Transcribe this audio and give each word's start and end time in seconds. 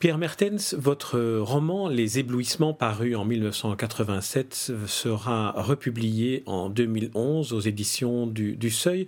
Pierre 0.00 0.16
Mertens, 0.16 0.74
votre 0.78 1.20
roman 1.40 1.86
Les 1.86 2.18
éblouissements 2.18 2.72
paru 2.72 3.14
en 3.14 3.26
1987 3.26 4.72
sera 4.86 5.52
republié 5.52 6.42
en 6.46 6.70
2011 6.70 7.52
aux 7.52 7.60
éditions 7.60 8.26
du, 8.26 8.70
Seuil. 8.70 9.06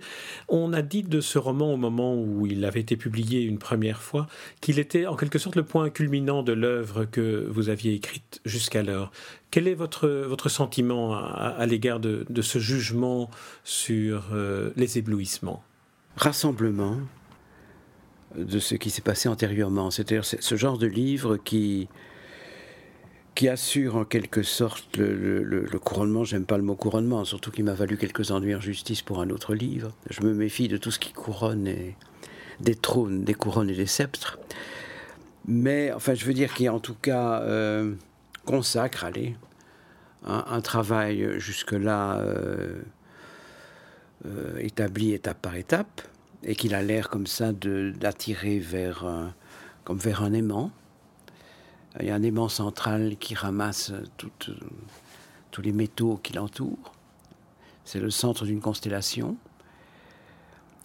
On 0.49 0.71
a 0.71 0.83
dit 0.83 1.01
de 1.01 1.19
ce 1.19 1.39
roman 1.39 1.73
au 1.73 1.77
moment 1.77 2.13
où 2.15 2.45
il 2.45 2.63
avait 2.63 2.81
été 2.81 2.95
publié 2.95 3.41
une 3.41 3.57
première 3.57 4.03
fois 4.03 4.27
qu'il 4.61 4.77
était 4.77 5.07
en 5.07 5.15
quelque 5.15 5.39
sorte 5.39 5.55
le 5.55 5.63
point 5.63 5.89
culminant 5.89 6.43
de 6.43 6.53
l'œuvre 6.53 7.05
que 7.05 7.47
vous 7.49 7.69
aviez 7.69 7.95
écrite 7.95 8.39
jusqu'alors. 8.45 9.11
Quel 9.49 9.67
est 9.67 9.73
votre, 9.73 10.07
votre 10.07 10.47
sentiment 10.47 11.15
à, 11.15 11.65
l'égard 11.65 11.99
de, 11.99 12.41
ce 12.43 12.59
jugement 12.59 13.31
sur 13.63 14.29
euh, 14.31 14.69
les 14.75 14.99
éblouissements? 14.99 15.63
Rassemblement, 16.17 16.99
de 18.35 18.59
ce 18.59 18.75
qui 18.75 18.89
s'est 18.89 19.01
passé 19.01 19.29
antérieurement. 19.29 19.91
C'est-à-dire 19.91 20.25
ce 20.25 20.55
genre 20.55 20.77
de 20.77 20.87
livre 20.87 21.37
qui, 21.37 21.87
qui 23.35 23.49
assure 23.49 23.95
en 23.95 24.05
quelque 24.05 24.43
sorte 24.43 24.97
le, 24.97 25.65
couronnement, 25.83 26.23
j'aime 26.23 26.45
pas 26.45 26.57
le 26.57 26.63
mot 26.63 26.75
couronnement, 26.75 27.25
surtout 27.25 27.51
qu'il 27.51 27.65
m'a 27.65 27.73
valu 27.73 27.97
quelques 27.97 28.31
ennuis 28.31 28.55
en 28.55 28.61
justice 28.61 29.01
pour 29.01 29.21
un 29.21 29.29
autre 29.29 29.55
livre. 29.55 29.91
Je 30.09 30.21
me 30.21 30.33
méfie 30.33 30.67
de 30.67 30.77
tout 30.77 30.91
ce 30.91 30.99
qui 30.99 31.13
couronne 31.13 31.67
et, 31.67 31.95
des 32.59 32.75
trônes, 32.75 33.23
des 33.23 33.33
couronnes 33.33 33.69
et 33.69 33.75
des 33.75 33.87
sceptres. 33.87 34.39
Mais 35.45 35.91
enfin, 35.91 36.13
je 36.13 36.25
veux 36.25 36.33
dire 36.33 36.53
qu'il 36.53 36.69
en 36.69 36.79
tout 36.79 36.95
cas 36.95 37.41
euh, 37.41 37.93
consacre, 38.45 39.03
allez, 39.03 39.35
un, 40.25 40.61
travail 40.61 41.37
jusque-là 41.37 42.19
euh, 42.19 42.81
euh, 44.25 44.57
établi 44.59 45.13
étape 45.13 45.41
par 45.41 45.55
étape 45.55 46.01
et 46.43 46.55
qu'il 46.55 46.75
a 46.75 46.81
l'air 46.81 47.09
comme 47.09 47.27
ça 47.27 47.51
d'attirer 47.53 48.59
vers, 48.59 49.05
comme 49.83 49.97
vers 49.97 50.23
un 50.23 50.33
aimant. 50.33 50.71
Il 51.99 52.07
y 52.07 52.09
a 52.11 52.15
un 52.15 52.23
aimant 52.23 52.49
central 52.49 53.17
qui 53.17 53.35
ramasse 53.35 53.93
tous 54.17 55.61
les 55.61 55.71
métaux 55.71 56.19
qui 56.21 56.33
l'entourent. 56.33 56.93
C'est 57.85 57.99
le 57.99 58.09
centre 58.09 58.45
d'une 58.45 58.61
constellation. 58.61 59.37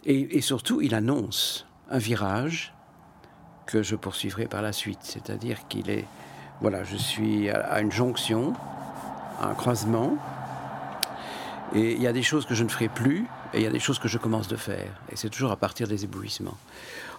Et, 0.04 0.40
surtout, 0.40 0.80
il 0.80 0.94
annonce 0.94 1.66
un 1.90 1.98
virage 1.98 2.72
que 3.66 3.82
je 3.82 3.96
poursuivrai 3.96 4.46
par 4.46 4.62
la 4.62 4.72
suite. 4.72 5.00
C'est-à-dire 5.02 5.68
qu'il 5.68 5.90
est, 5.90 6.06
voilà, 6.60 6.84
je 6.84 6.96
suis 6.96 7.50
à 7.50 7.80
une 7.80 7.92
jonction, 7.92 8.54
à 9.40 9.48
un 9.48 9.54
croisement, 9.54 10.16
et 11.74 11.92
il 11.92 12.02
y 12.02 12.06
a 12.06 12.12
des 12.12 12.22
choses 12.22 12.46
que 12.46 12.54
je 12.54 12.64
ne 12.64 12.68
ferai 12.68 12.88
plus, 12.88 13.26
et 13.52 13.58
il 13.58 13.62
y 13.62 13.66
a 13.66 13.70
des 13.70 13.80
choses 13.80 13.98
que 13.98 14.08
je 14.08 14.18
commence 14.18 14.48
de 14.48 14.56
faire. 14.56 15.00
Et 15.12 15.16
c'est 15.16 15.28
toujours 15.28 15.52
à 15.52 15.56
partir 15.56 15.86
des 15.88 16.04
éblouissements. 16.04 16.56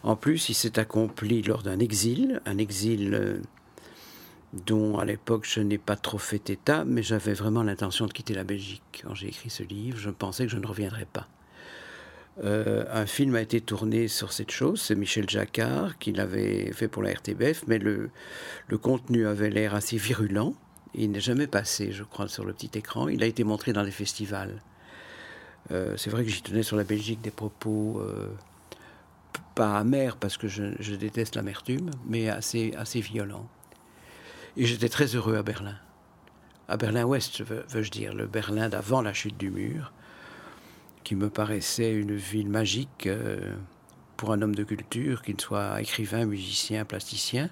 En 0.04 0.16
plus, 0.16 0.50
il 0.50 0.54
s'est 0.54 0.80
accompli 0.80 1.42
lors 1.42 1.62
d'un 1.62 1.80
exil, 1.80 2.42
un 2.46 2.58
exil 2.58 3.14
euh, 3.14 3.42
dont 4.54 4.98
à 4.98 5.06
l'époque 5.06 5.46
je 5.48 5.60
n'ai 5.60 5.78
pas 5.78 5.96
trop 5.96 6.18
fait 6.18 6.50
état, 6.50 6.86
mais 6.86 7.04
j'avais 7.04 7.34
vraiment 7.34 7.64
l'intention 7.64 8.06
de 8.06 8.14
quitter 8.14 8.34
la 8.34 8.44
Belgique. 8.44 9.04
Quand 9.04 9.14
j'ai 9.14 9.28
écrit 9.28 9.50
ce 9.50 9.64
livre, 9.64 9.98
je 9.98 10.10
pensais 10.10 10.46
que 10.46 10.52
je 10.52 10.58
ne 10.58 10.66
reviendrais 10.66 11.08
pas. 11.12 11.28
Euh, 12.44 12.86
un 12.92 13.06
film 13.06 13.36
a 13.36 13.42
été 13.42 13.60
tourné 13.60 14.08
sur 14.08 14.32
cette 14.32 14.52
chose, 14.52 14.82
c'est 14.82 14.96
Michel 14.96 15.30
Jacquard 15.30 15.98
qui 15.98 16.14
l'avait 16.14 16.72
fait 16.72 16.88
pour 16.88 17.04
la 17.04 17.12
RTBF, 17.12 17.64
mais 17.68 17.80
le, 17.80 18.10
le 18.68 18.78
contenu 18.78 19.28
avait 19.28 19.50
l'air 19.50 19.76
assez 19.76 19.98
virulent. 19.98 20.56
Il 20.96 21.12
n'est 21.12 21.20
jamais 21.20 21.48
passé, 21.48 21.92
je 21.92 22.04
crois, 22.04 22.28
sur 22.28 22.46
le 22.46 22.54
petit 22.54 22.72
écran. 22.78 23.08
Il 23.08 23.24
a 23.24 23.26
été 23.26 23.44
montré 23.44 23.74
dans 23.74 23.84
les 23.84 23.92
festivals. 23.92 24.62
Euh, 25.72 25.96
c'est 25.98 26.10
vrai 26.10 26.24
que 26.24 26.30
j'y 26.30 26.42
tenais 26.42 26.64
sur 26.64 26.78
la 26.78 26.84
Belgique 26.84 27.22
des 27.22 27.32
propos 27.32 28.00
euh, 28.00 28.34
pas 29.56 29.78
amers 29.78 30.18
parce 30.18 30.38
que 30.38 30.48
je, 30.48 30.96
déteste 30.96 31.36
l'amertume, 31.36 31.92
mais 32.08 32.30
assez, 32.30 32.74
assez 32.78 33.02
violents. 33.02 33.48
Et 34.58 34.66
j'étais 34.66 34.90
très 34.90 35.16
heureux 35.16 35.36
à 35.36 35.44
Berlin. 35.44 35.76
À 36.68 36.78
Berlin-Ouest, 36.78 37.42
veux-je 37.42 37.92
dire, 37.92 38.14
le 38.14 38.26
Berlin 38.28 38.70
d'avant 38.70 39.02
la 39.02 39.14
chute 39.14 39.38
du 39.38 39.50
mur, 39.50 39.92
qui 41.04 41.16
me 41.16 41.30
paraissait 41.30 41.94
une 41.94 42.16
ville 42.16 42.50
magique 42.50 43.08
euh, 43.08 43.56
pour 44.18 44.32
un 44.32 44.42
homme 44.42 44.56
de 44.56 44.64
culture, 44.64 45.22
qu'il 45.22 45.40
soit 45.40 45.82
écrivain, 45.82 46.26
musicien, 46.26 46.86
plasticien. 46.86 47.50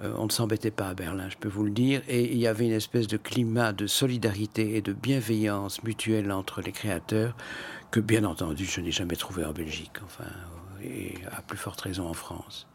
Euh, 0.00 0.14
on 0.16 0.24
ne 0.24 0.30
s'embêtait 0.30 0.70
pas 0.70 0.88
à 0.88 0.94
Berlin, 0.94 1.28
je 1.28 1.36
peux 1.36 1.48
vous 1.48 1.64
le 1.64 1.70
dire, 1.70 2.02
et 2.08 2.32
il 2.32 2.38
y 2.38 2.46
avait 2.46 2.64
une 2.66 2.72
espèce 2.72 3.06
de 3.06 3.16
climat 3.16 3.72
de 3.72 3.86
solidarité 3.86 4.76
et 4.76 4.82
de 4.82 4.92
bienveillance 4.92 5.82
mutuelle 5.82 6.32
entre 6.32 6.62
les 6.62 6.72
créateurs 6.72 7.36
que, 7.90 8.00
bien 8.00 8.24
entendu, 8.24 8.64
je 8.64 8.80
n'ai 8.80 8.90
jamais 8.90 9.16
trouvé 9.16 9.44
en 9.44 9.52
Belgique, 9.52 9.98
enfin, 10.04 10.30
et 10.82 11.14
à 11.30 11.42
plus 11.42 11.58
forte 11.58 11.82
raison 11.82 12.08
en 12.08 12.14
France. 12.14 12.66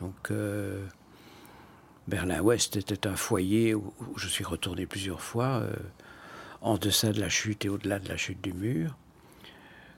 Donc, 0.00 0.30
euh, 0.30 0.82
Berlin-Ouest 2.08 2.76
était 2.76 3.06
un 3.06 3.16
foyer 3.16 3.74
où, 3.74 3.92
je 4.16 4.26
suis 4.26 4.44
retourné 4.44 4.86
plusieurs 4.86 5.20
fois, 5.20 5.60
euh, 5.60 5.72
en 6.62 6.78
deçà 6.78 7.12
de 7.12 7.20
la 7.20 7.28
chute 7.28 7.66
et 7.66 7.68
au-delà 7.68 7.98
de 7.98 8.08
la 8.08 8.16
chute 8.16 8.40
du 8.42 8.54
mur. 8.54 8.96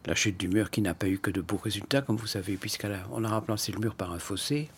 La 0.07 0.17
chute 0.17 0.37
du 0.37 0.49
mur 0.49 0.71
qui 0.71 0.83
n'a 0.83 0.95
pas 0.95 1.07
eu 1.07 1.19
que 1.19 1.31
de 1.31 1.41
beaux 1.41 1.57
résultats, 1.57 2.03
comme 2.03 2.17
vous 2.17 2.27
savez, 2.27 2.57
puisqu'on 2.57 3.25
a 3.25 3.29
remplacé 3.29 3.71
le 3.71 3.79
mur 3.79 3.95
par 3.95 4.13
un 4.13 4.19
fossé 4.19 4.69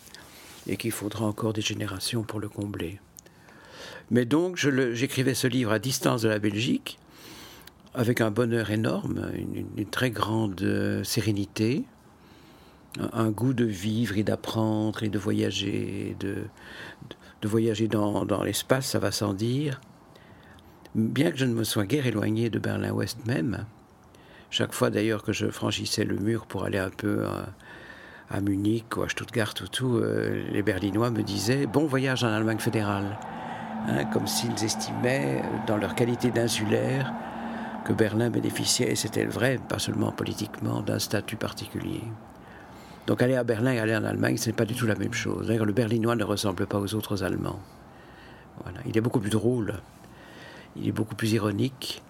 et 0.67 0.77
qu'il 0.77 0.91
faudra 0.91 1.25
encore 1.25 1.53
des 1.53 1.61
générations 1.61 2.23
pour 2.23 2.39
le 2.39 2.49
combler. 2.49 2.99
Mais 4.11 4.25
donc, 4.25 4.57
j'écrivais 4.57 5.33
ce 5.33 5.47
livre 5.47 5.71
à 5.71 5.79
distance 5.79 6.21
de 6.21 6.29
la 6.29 6.39
Belgique, 6.39 6.99
avec 7.93 8.21
un 8.21 8.29
bonheur 8.29 8.69
énorme, 8.71 9.31
une, 9.33 9.85
très 9.85 10.11
grande 10.11 10.61
euh, 10.61 11.03
sérénité, 11.03 11.85
un, 12.99 13.29
goût 13.29 13.53
de 13.53 13.65
vivre 13.65 14.17
et 14.17 14.23
d'apprendre 14.23 15.03
et 15.03 15.09
de 15.09 15.17
voyager, 15.17 16.15
de, 16.19 16.43
de, 17.41 17.47
voyager 17.47 17.87
dans, 17.87 18.25
dans 18.25 18.43
l'espace, 18.43 18.87
ça 18.87 18.99
va 18.99 19.11
sans 19.11 19.33
dire. 19.33 19.81
Bien 20.93 21.31
que 21.31 21.37
je 21.37 21.45
ne 21.45 21.53
me 21.53 21.63
sois 21.63 21.85
guère 21.85 22.05
éloigné 22.05 22.49
de 22.49 22.59
Berlin-Ouest 22.59 23.25
même, 23.25 23.65
chaque 24.49 24.73
fois 24.73 24.89
d'ailleurs 24.89 25.23
que 25.23 25.33
je 25.33 25.47
franchissais 25.47 26.05
le 26.05 26.17
mur 26.17 26.45
pour 26.45 26.63
aller 26.63 26.77
un 26.77 26.89
peu 26.89 27.25
euh, 27.25 27.43
à 28.29 28.41
Munich 28.41 28.97
ou 28.97 29.03
à 29.03 29.09
Stuttgart 29.09 29.53
ou 29.61 29.67
tout, 29.67 29.97
euh, 29.97 30.43
les 30.51 30.63
Berlinois 30.63 31.11
me 31.11 31.23
disaient 31.23 31.67
bon 31.67 31.85
voyage 31.85 32.23
en 32.23 32.29
Allemagne 32.29 32.59
fédérale, 32.59 33.17
hein, 33.87 34.05
comme 34.05 34.27
s'ils 34.27 34.63
estimaient, 34.63 35.43
dans 35.67 35.77
leur 35.77 35.95
qualité 35.95 36.31
d'insulaire, 36.31 37.13
que 37.85 37.93
Berlin 37.93 38.29
bénéficiait, 38.29 38.91
et 38.91 38.95
c'était 38.95 39.25
vrai, 39.25 39.59
pas 39.69 39.77
seulement 39.77 40.11
politiquement, 40.11 40.81
d'un 40.81 40.99
statut 40.99 41.35
particulier. 41.35 42.01
Donc 43.05 43.21
aller 43.21 43.35
à 43.35 43.43
Berlin 43.43 43.73
et 43.73 43.79
aller 43.79 43.95
en 43.95 44.03
Allemagne, 44.03 44.37
ce 44.37 44.47
n'est 44.47 44.55
pas 44.55 44.65
du 44.65 44.73
tout 44.73 44.87
la 44.87 44.95
même 44.95 45.13
chose. 45.13 45.47
D'ailleurs, 45.47 45.65
le 45.65 45.73
Berlinois 45.73 46.15
ne 46.15 46.23
ressemble 46.23 46.65
pas 46.65 46.79
aux 46.79 46.95
autres 46.95 47.23
Allemands. 47.23 47.59
Il 48.87 48.97
est 48.97 49.01
beaucoup 49.01 49.19
plus 49.19 49.29
drôle, 49.29 49.75
il 50.75 50.87
est 50.87 50.91
beaucoup 50.91 51.13
plus 51.13 51.33
ironique, 51.33 52.01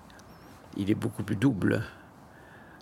il 0.78 0.90
est 0.90 0.96
beaucoup 0.96 1.24
plus 1.24 1.36
double 1.36 1.82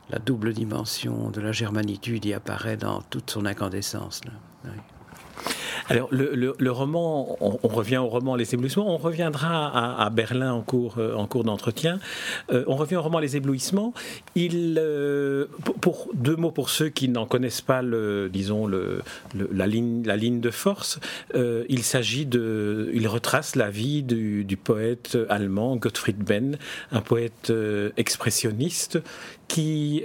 la 0.10 0.20
double 0.20 0.54
dimension 0.54 1.30
de 1.30 1.42
la 1.42 1.52
germanitude 1.52 2.26
y 2.26 2.34
apparaît 2.34 2.78
dans 2.78 3.02
toute 3.02 3.30
son 3.30 3.46
incandescence. 3.46 4.22
Alors, 5.90 6.08
le, 6.12 6.72
roman, 6.72 7.38
on, 7.42 7.68
revient 7.68 7.98
au 7.98 8.08
roman 8.08 8.36
Les 8.36 8.54
Éblouissements, 8.54 8.94
on 8.94 8.98
reviendra 8.98 10.02
à, 10.02 10.10
Berlin 10.10 10.54
en 10.54 10.62
cours, 10.62 10.96
euh, 10.98 11.44
d'entretien. 11.44 12.00
Euh, 12.52 12.64
on 12.68 12.76
revient 12.76 12.96
au 12.96 13.02
roman 13.02 13.20
Les 13.20 13.36
Éblouissements. 13.36 13.94
Il, 14.36 14.78
euh, 14.80 15.48
pour, 15.82 16.10
deux 16.14 16.36
mots 16.36 16.52
pour 16.52 16.70
ceux 16.70 16.90
qui 16.90 17.10
n'en 17.10 17.26
connaissent 17.26 17.62
pas, 17.62 17.82
le, 17.82 18.30
disons, 18.32 18.66
le, 18.66 19.02
la, 19.52 19.68
ligne, 19.68 20.04
la 20.06 20.16
ligne 20.16 20.40
de 20.40 20.52
force, 20.52 21.00
il 21.34 21.84
s'agit 21.84 22.26
de. 22.26 22.90
Il 22.94 23.08
retrace 23.08 23.56
la 23.56 23.70
vie 23.70 24.04
du, 24.04 24.46
du 24.46 24.58
poète 24.58 25.18
allemand 25.30 25.76
Gottfried 25.76 26.18
Benn, 26.18 26.58
un 26.92 27.02
poète 27.02 27.52
expressionniste 27.98 29.00
qui 29.48 30.04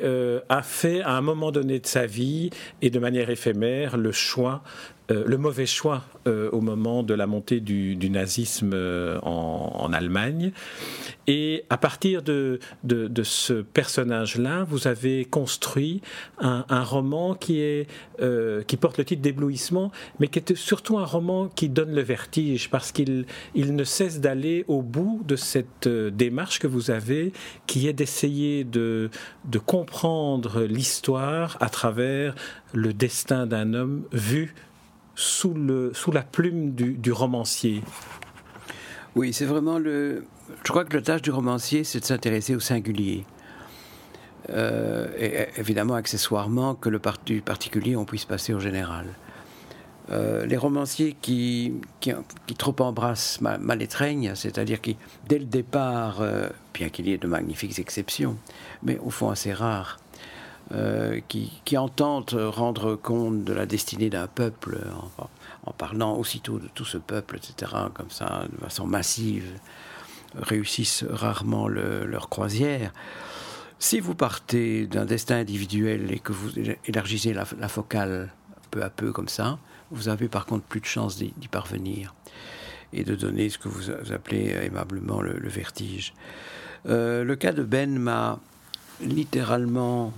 a 0.49 0.62
fait 0.62 1.00
à 1.02 1.17
un 1.17 1.20
moment 1.20 1.50
donné 1.50 1.79
de 1.79 1.87
sa 1.87 2.06
vie 2.06 2.50
et 2.82 2.90
de 2.90 2.99
manière 2.99 3.31
éphémère 3.31 3.96
le 3.96 4.12
choix 4.12 4.62
le 5.11 5.38
mauvais 5.38 5.64
choix 5.64 6.05
au 6.26 6.61
moment 6.61 7.02
de 7.02 7.14
la 7.14 7.26
montée 7.26 7.61
du, 7.61 8.11
nazisme 8.11 8.75
en, 9.23 9.90
Allemagne. 9.90 10.52
Et 11.26 11.64
à 11.70 11.79
partir 11.79 12.23
de, 12.23 12.58
de, 12.85 13.23
ce 13.23 13.55
personnage-là, 13.55 14.64
vous 14.69 14.87
avez 14.87 15.25
construit 15.25 16.02
un, 16.38 16.67
un 16.69 16.82
roman 16.82 17.35
qui, 17.35 17.61
est, 17.61 17.87
qui 18.67 18.76
porte 18.76 18.99
le 18.99 19.06
titre 19.06 19.23
d'éblouissement, 19.23 19.93
mais 20.20 20.29
qui 20.29 20.40
est 20.40 20.55
surtout 20.55 20.99
un 20.99 21.06
roman 21.06 21.49
qui 21.49 21.70
donne 21.70 21.94
le 21.94 22.02
vertige 22.02 22.69
parce 22.69 22.93
qu'il 22.93 23.25
il 23.55 23.75
ne 23.75 23.85
cesse 23.85 24.20
d'aller 24.20 24.64
au 24.69 24.82
bout 24.82 25.23
de 25.26 25.37
cette 25.37 25.88
démarche 25.88 26.58
que 26.58 26.67
vous 26.67 26.90
avez, 26.90 27.32
qui 27.67 27.88
est 27.88 27.93
d'essayer 27.93 28.64
de, 28.64 29.11
de 29.44 29.58
comprendre 29.58 30.62
l'histoire 30.62 31.56
à 31.60 31.69
travers 31.69 32.34
le 32.72 32.92
destin 32.92 33.46
d'un 33.46 33.75
homme 33.75 34.04
vu 34.12 34.54
sous, 35.14 35.54
la 36.12 36.22
plume 36.22 36.75
du, 36.75 37.12
romancier. 37.12 37.82
Oui, 39.16 39.32
c'est 39.32 39.46
vraiment 39.46 39.78
le. 39.78 40.25
Je 40.64 40.70
crois 40.70 40.84
que 40.84 40.96
le 40.96 41.02
tâche 41.02 41.22
du 41.22 41.30
romancier, 41.30 41.84
c'est 41.84 42.00
de 42.00 42.04
s'intéresser 42.04 42.54
au 42.54 42.60
singulier. 42.60 43.25
Euh, 44.50 45.08
et 45.19 45.48
évidemment, 45.58 45.94
accessoirement, 45.94 46.75
que 46.75 46.88
le 46.88 47.00
du 47.26 47.42
particulier, 47.42 47.96
on 47.96 48.04
puisse 48.04 48.25
passer 48.25 48.54
au 48.54 48.60
général. 48.60 49.06
Euh, 50.10 50.46
les 50.46 50.56
romanciers 50.56 51.16
qui, 51.20 51.75
trop 52.56 52.75
embrassent 52.81 53.40
mal, 53.40 53.60
mal 53.60 53.87
c'est-à-dire 54.34 54.81
qui, 54.81 54.96
dès 55.28 55.38
le 55.38 55.44
départ, 55.44 56.20
euh, 56.20 56.49
bien 56.72 56.88
qu'il 56.88 57.08
y 57.08 57.12
ait 57.12 57.19
de 57.19 57.26
magnifiques 57.26 57.78
exceptions, 57.78 58.38
mais 58.82 58.99
au 58.99 59.10
fond 59.10 59.28
assez 59.31 59.52
rares, 59.52 59.99
euh, 60.72 61.20
qui, 61.28 61.60
qui, 61.64 61.76
entendent 61.76 62.31
rendre 62.32 62.94
compte 62.94 63.44
de 63.44 63.52
la 63.52 63.66
destinée 63.66 64.08
d'un 64.08 64.26
peuple 64.26 64.78
en, 65.64 65.72
parlant 65.72 66.16
aussitôt 66.16 66.58
de 66.58 66.69
tout 66.75 66.87
ce 66.87 66.96
peuple, 66.96 67.37
etc., 67.37 67.72
comme 67.93 68.11
ça, 68.11 68.44
de 68.50 68.56
façon 68.64 68.87
massive, 68.87 69.44
réussissent 70.34 71.04
rarement 71.08 71.69
leur 71.69 72.31
croisière. 72.31 72.93
Si 73.78 74.00
vous 74.00 74.14
partez 74.14 74.87
d'un 74.87 75.04
destin 75.04 75.37
individuel 75.37 76.11
et 76.11 76.19
que 76.19 76.32
vous 76.32 76.50
élargissez 76.87 77.34
la, 77.34 77.44
la 77.58 77.69
focale 77.69 78.31
peu 78.70 78.82
à 78.82 78.90
peu 78.90 79.12
comme 79.12 79.28
ça, 79.28 79.58
vous 79.90 80.08
avez 80.08 80.29
par 80.29 80.46
contre 80.46 80.64
plus 80.64 80.81
de 80.81 80.87
chances 80.87 81.17
d'y 81.17 81.49
parvenir 81.49 82.14
et 82.93 83.05
de 83.05 83.14
donner 83.14 83.49
ce 83.49 83.58
que 83.58 83.69
vous 83.69 83.90
appelez 84.12 84.55
aimablement 84.62 85.20
le, 85.20 85.49
vertige. 85.49 86.14
Euh, 86.87 87.25
le 87.25 87.37
cas 87.37 87.52
de 87.52 87.62
Ben 87.62 87.99
m'a 87.99 88.40
littéralement 89.00 90.12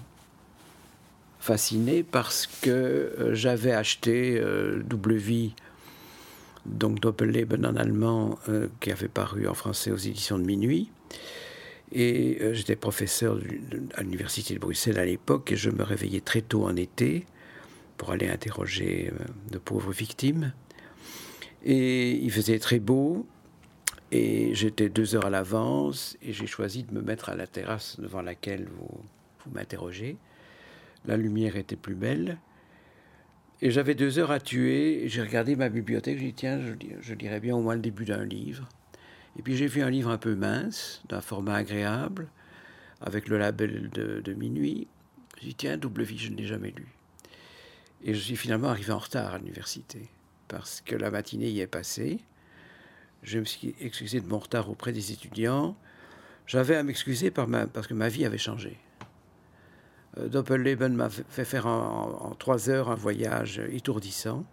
fasciné 1.40 2.02
parce 2.02 2.46
que 2.46 2.70
euh, 2.70 3.34
j'avais 3.34 3.72
acheté 3.72 4.38
euh, 4.38 4.82
Double 4.82 5.14
Vie, 5.14 5.54
donc 6.66 7.00
Doppelleben 7.00 7.64
en 7.66 7.74
allemand, 7.74 8.38
qui 8.80 8.92
avait 8.92 9.08
paru 9.08 9.48
en 9.48 9.54
français 9.54 9.90
aux 9.90 9.96
éditions 9.96 10.38
de 10.38 10.44
Minuit. 10.44 10.90
Et 11.92 12.38
j'étais 12.52 12.76
professeur 12.76 13.38
à 13.94 14.02
l'université 14.02 14.54
de 14.54 14.60
Bruxelles 14.60 14.98
à 14.98 15.06
l'époque 15.06 15.50
et 15.50 15.56
je 15.56 15.70
me 15.70 15.82
réveillais 15.82 16.20
très 16.20 16.42
tôt 16.42 16.66
en 16.66 16.76
été 16.76 17.26
pour 18.00 18.12
aller 18.12 18.30
interroger 18.30 19.12
euh, 19.12 19.24
de 19.50 19.58
pauvres 19.58 19.92
victimes. 19.92 20.54
Et 21.62 22.12
il 22.12 22.32
faisait 22.32 22.58
très 22.58 22.78
beau, 22.78 23.26
et 24.10 24.54
j'étais 24.54 24.88
deux 24.88 25.14
heures 25.14 25.26
à 25.26 25.30
l'avance, 25.30 26.16
et 26.22 26.32
j'ai 26.32 26.46
choisi 26.46 26.82
de 26.82 26.94
me 26.94 27.02
mettre 27.02 27.28
à 27.28 27.36
la 27.36 27.46
terrasse 27.46 28.00
devant 28.00 28.22
laquelle 28.22 28.68
vous, 28.70 29.04
vous 29.44 29.50
m'interrogez. 29.50 30.16
La 31.04 31.18
lumière 31.18 31.56
était 31.56 31.76
plus 31.76 31.94
belle, 31.94 32.38
et 33.60 33.70
j'avais 33.70 33.94
deux 33.94 34.18
heures 34.18 34.30
à 34.30 34.40
tuer, 34.40 35.02
j'ai 35.08 35.20
regardé 35.20 35.54
ma 35.54 35.68
bibliothèque, 35.68 36.20
j'ai 36.20 36.28
dit 36.28 36.32
tiens, 36.32 36.58
je, 37.02 37.12
lirais 37.12 37.40
bien 37.40 37.54
au 37.54 37.60
moins 37.60 37.74
le 37.74 37.82
début 37.82 38.06
d'un 38.06 38.24
livre. 38.24 38.66
Et 39.38 39.42
puis 39.42 39.58
j'ai 39.58 39.66
vu 39.66 39.82
un 39.82 39.90
livre 39.90 40.08
un 40.08 40.16
peu 40.16 40.34
mince, 40.34 41.02
d'un 41.10 41.20
format 41.20 41.56
agréable, 41.56 42.28
avec 43.02 43.28
le 43.28 43.36
label 43.36 43.90
de, 43.90 44.22
de 44.22 44.32
minuit. 44.32 44.88
J'ai 45.38 45.48
dit 45.48 45.54
tiens, 45.54 45.76
double 45.76 46.02
vie, 46.02 46.16
je 46.16 46.30
ne 46.30 46.36
l'ai 46.38 46.46
jamais 46.46 46.70
lu. 46.70 46.86
Et 48.02 48.14
je 48.14 48.20
suis 48.20 48.36
finalement 48.36 48.68
arrivé 48.68 48.92
en 48.92 48.98
retard 48.98 49.34
à 49.34 49.38
l'université, 49.38 50.08
parce 50.48 50.80
que 50.80 50.96
la 50.96 51.10
matinée 51.10 51.50
y 51.50 51.60
est 51.60 51.66
passée. 51.66 52.20
Je 53.22 53.38
me 53.38 53.44
suis 53.44 53.74
excusé 53.80 54.20
de 54.20 54.26
mon 54.26 54.38
retard 54.38 54.70
auprès 54.70 54.92
des 54.92 55.12
étudiants. 55.12 55.76
J'avais 56.46 56.76
à 56.76 56.82
m'excuser 56.82 57.30
parce 57.30 57.86
que 57.86 57.94
ma 57.94 58.08
vie 58.08 58.24
avait 58.24 58.38
changé. 58.38 58.78
Euh, 60.16 60.28
Doppelleben 60.28 60.94
m'a 60.94 61.10
fait 61.10 61.44
faire 61.44 61.66
en, 61.66 62.34
trois 62.38 62.70
heures 62.70 62.90
un 62.90 62.94
voyage 62.94 63.60
étourdissant. 63.70 64.44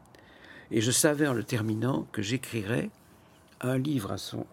Et 0.70 0.82
je 0.82 0.92
savais 0.92 1.28
en 1.28 1.34
le 1.34 1.46
terminant 1.46 2.06
que 2.12 2.22
j'écrirais 2.22 2.90
un 3.62 3.78
livre 3.78 4.12
à 4.12 4.18
son, 4.18 4.46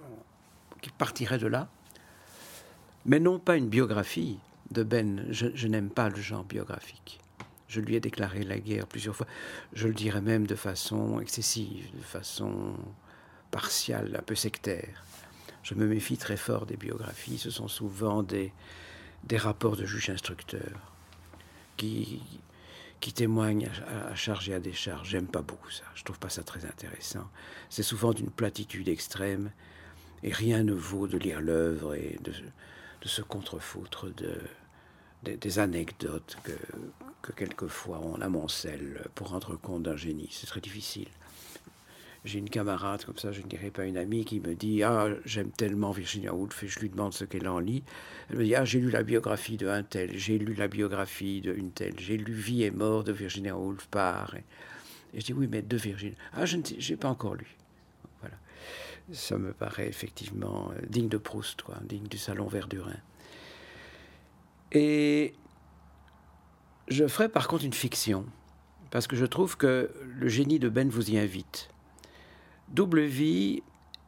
qui 0.81 0.91
partirait 0.91 1.39
de 1.39 1.49
là, 1.49 1.69
mais 3.05 3.19
non 3.19 3.41
pas 3.41 3.57
une 3.57 3.69
biographie 3.69 4.39
de 4.71 4.85
Ben. 4.85 5.27
je 5.31 5.69
n'aime 5.69 5.91
pas 5.91 6.09
le 6.09 6.17
genre 6.17 6.45
biographique. 6.45 7.21
Je 7.75 7.81
lui 7.81 7.97
ai 7.97 8.01
déclaré 8.01 8.45
la 8.45 8.61
guerre 8.61 8.87
plusieurs 8.87 9.17
fois. 9.17 9.27
Je 9.73 9.89
le 9.89 9.95
dirais 9.95 10.21
même 10.21 10.47
de 10.47 10.55
façon 10.55 11.19
excessive, 11.19 11.91
de 11.93 12.03
façon 12.05 12.77
partiale, 13.51 14.15
un 14.17 14.23
peu 14.23 14.37
sectaire. 14.37 15.05
Je 15.65 15.75
me 15.75 15.85
méfie 15.85 16.17
très 16.17 16.37
fort 16.37 16.67
des 16.67 16.77
biographies. 16.77 17.37
Ce 17.37 17.51
sont 17.51 17.67
souvent 17.67 18.23
des, 18.23 18.53
des 19.25 19.39
rapports 19.39 19.77
de 19.77 19.85
juges 19.85 20.11
instructeurs 20.11 20.93
qui, 21.77 22.23
qui 23.01 23.13
témoignent 23.13 23.69
à, 24.09 24.15
charge 24.15 24.49
et 24.51 24.55
à 24.55 24.61
décharge. 24.61 25.09
J'aime 25.09 25.27
pas 25.27 25.43
beaucoup 25.43 25.71
ça. 25.71 25.83
Je 25.97 26.05
trouve 26.05 26.21
pas 26.21 26.31
ça 26.31 26.45
très 26.45 26.65
intéressant. 26.67 27.29
C'est 27.71 27.83
souvent 27.83 28.13
d'une 28.13 28.31
platitude 28.31 28.89
extrême 28.89 29.51
et 30.23 30.33
rien 30.33 30.63
ne 30.63 30.75
vaut 30.75 31.09
de 31.09 31.19
lire 31.19 31.41
l'œuvre 31.41 31.97
et 31.97 32.21
de, 32.23 32.31
de 32.31 33.09
se 33.09 33.21
contrefoutre 33.21 34.15
de, 34.15 34.39
des, 35.25 35.59
anecdotes 35.59 36.37
que, 36.45 36.53
que 37.23 37.33
quelquefois 37.33 38.01
on 38.03 38.21
amoncelle 38.21 39.07
pour 39.15 39.29
rendre 39.29 39.57
compte 39.57 39.83
d'un 39.83 39.97
génie. 39.97 40.29
C'est 40.31 40.47
très 40.47 40.61
difficile. 40.61 41.09
J'ai 42.25 42.39
une 42.39 42.49
camarade 42.49 43.05
comme 43.05 43.19
ça, 43.19 43.33
je 43.33 43.43
ne 43.43 43.47
dirais 43.47 43.71
pas 43.71 43.85
une 43.85 43.99
amie, 43.99 44.25
qui 44.25 44.41
me 44.41 44.55
dit 44.55 44.83
Ah, 44.83 45.09
j'aime 45.27 45.51
tellement 45.51 45.91
Virginia 45.91 46.35
Woolf, 46.35 46.63
et 46.63 46.69
je 46.69 46.81
lui 46.81 46.89
demande 46.89 47.13
ce 47.13 47.25
qu'elle 47.25 47.47
en 47.47 47.59
lit. 47.59 47.83
Elle 48.31 48.39
me 48.39 48.45
dit 48.45 48.55
Ah, 48.55 48.65
j'ai 48.65 48.81
lu 48.81 48.91
la 48.91 49.03
biographie 49.03 49.59
de 49.59 49.69
un 49.69 49.83
tel, 49.83 50.17
j'ai 50.17 50.39
lu 50.39 50.55
la 50.55 50.67
biographie 50.67 51.43
de 51.43 51.55
telle, 51.75 52.01
j'ai 52.01 52.17
lu 52.17 52.33
Vie 52.33 52.63
et 52.63 52.71
mort 52.71 53.05
de 53.05 53.13
Virginia 53.13 53.55
Woolf 53.57 53.87
par. 53.89 54.35
Et, 54.37 55.21
je 55.21 55.27
dis 55.27 55.33
Oui, 55.35 55.49
mais 55.51 55.61
de 55.61 55.77
Virginia. 55.77 56.17
Ah, 56.33 56.47
je 56.47 56.57
n'ai 56.57 56.97
pas 56.97 57.09
encore 57.09 57.35
lu. 57.35 57.59
Voilà. 58.21 58.37
Ça 59.13 59.37
me 59.37 59.53
paraît 59.53 59.89
effectivement 59.89 60.73
euh, 60.73 60.87
digne 60.89 61.09
de 61.09 61.19
Proust, 61.19 61.63
digne 61.83 62.07
du 62.07 62.17
salon 62.17 62.47
Verdurin. 62.47 62.97
Et 64.73 65.35
je 66.89 67.07
ferai 67.07 67.29
par 67.29 67.49
contre 67.49 67.65
une 67.65 67.73
fiction, 67.73 68.27
parce 68.91 69.07
que 69.07 69.17
je 69.17 69.27
trouve 69.27 69.57
que 69.57 69.91
le 70.05 70.29
génie 70.29 70.59
de 70.59 70.69
Ben 70.69 70.89
vous 70.89 71.11
y 71.11 71.19
invite. 71.19 71.71
Double 72.69 73.03
vie 73.03 73.63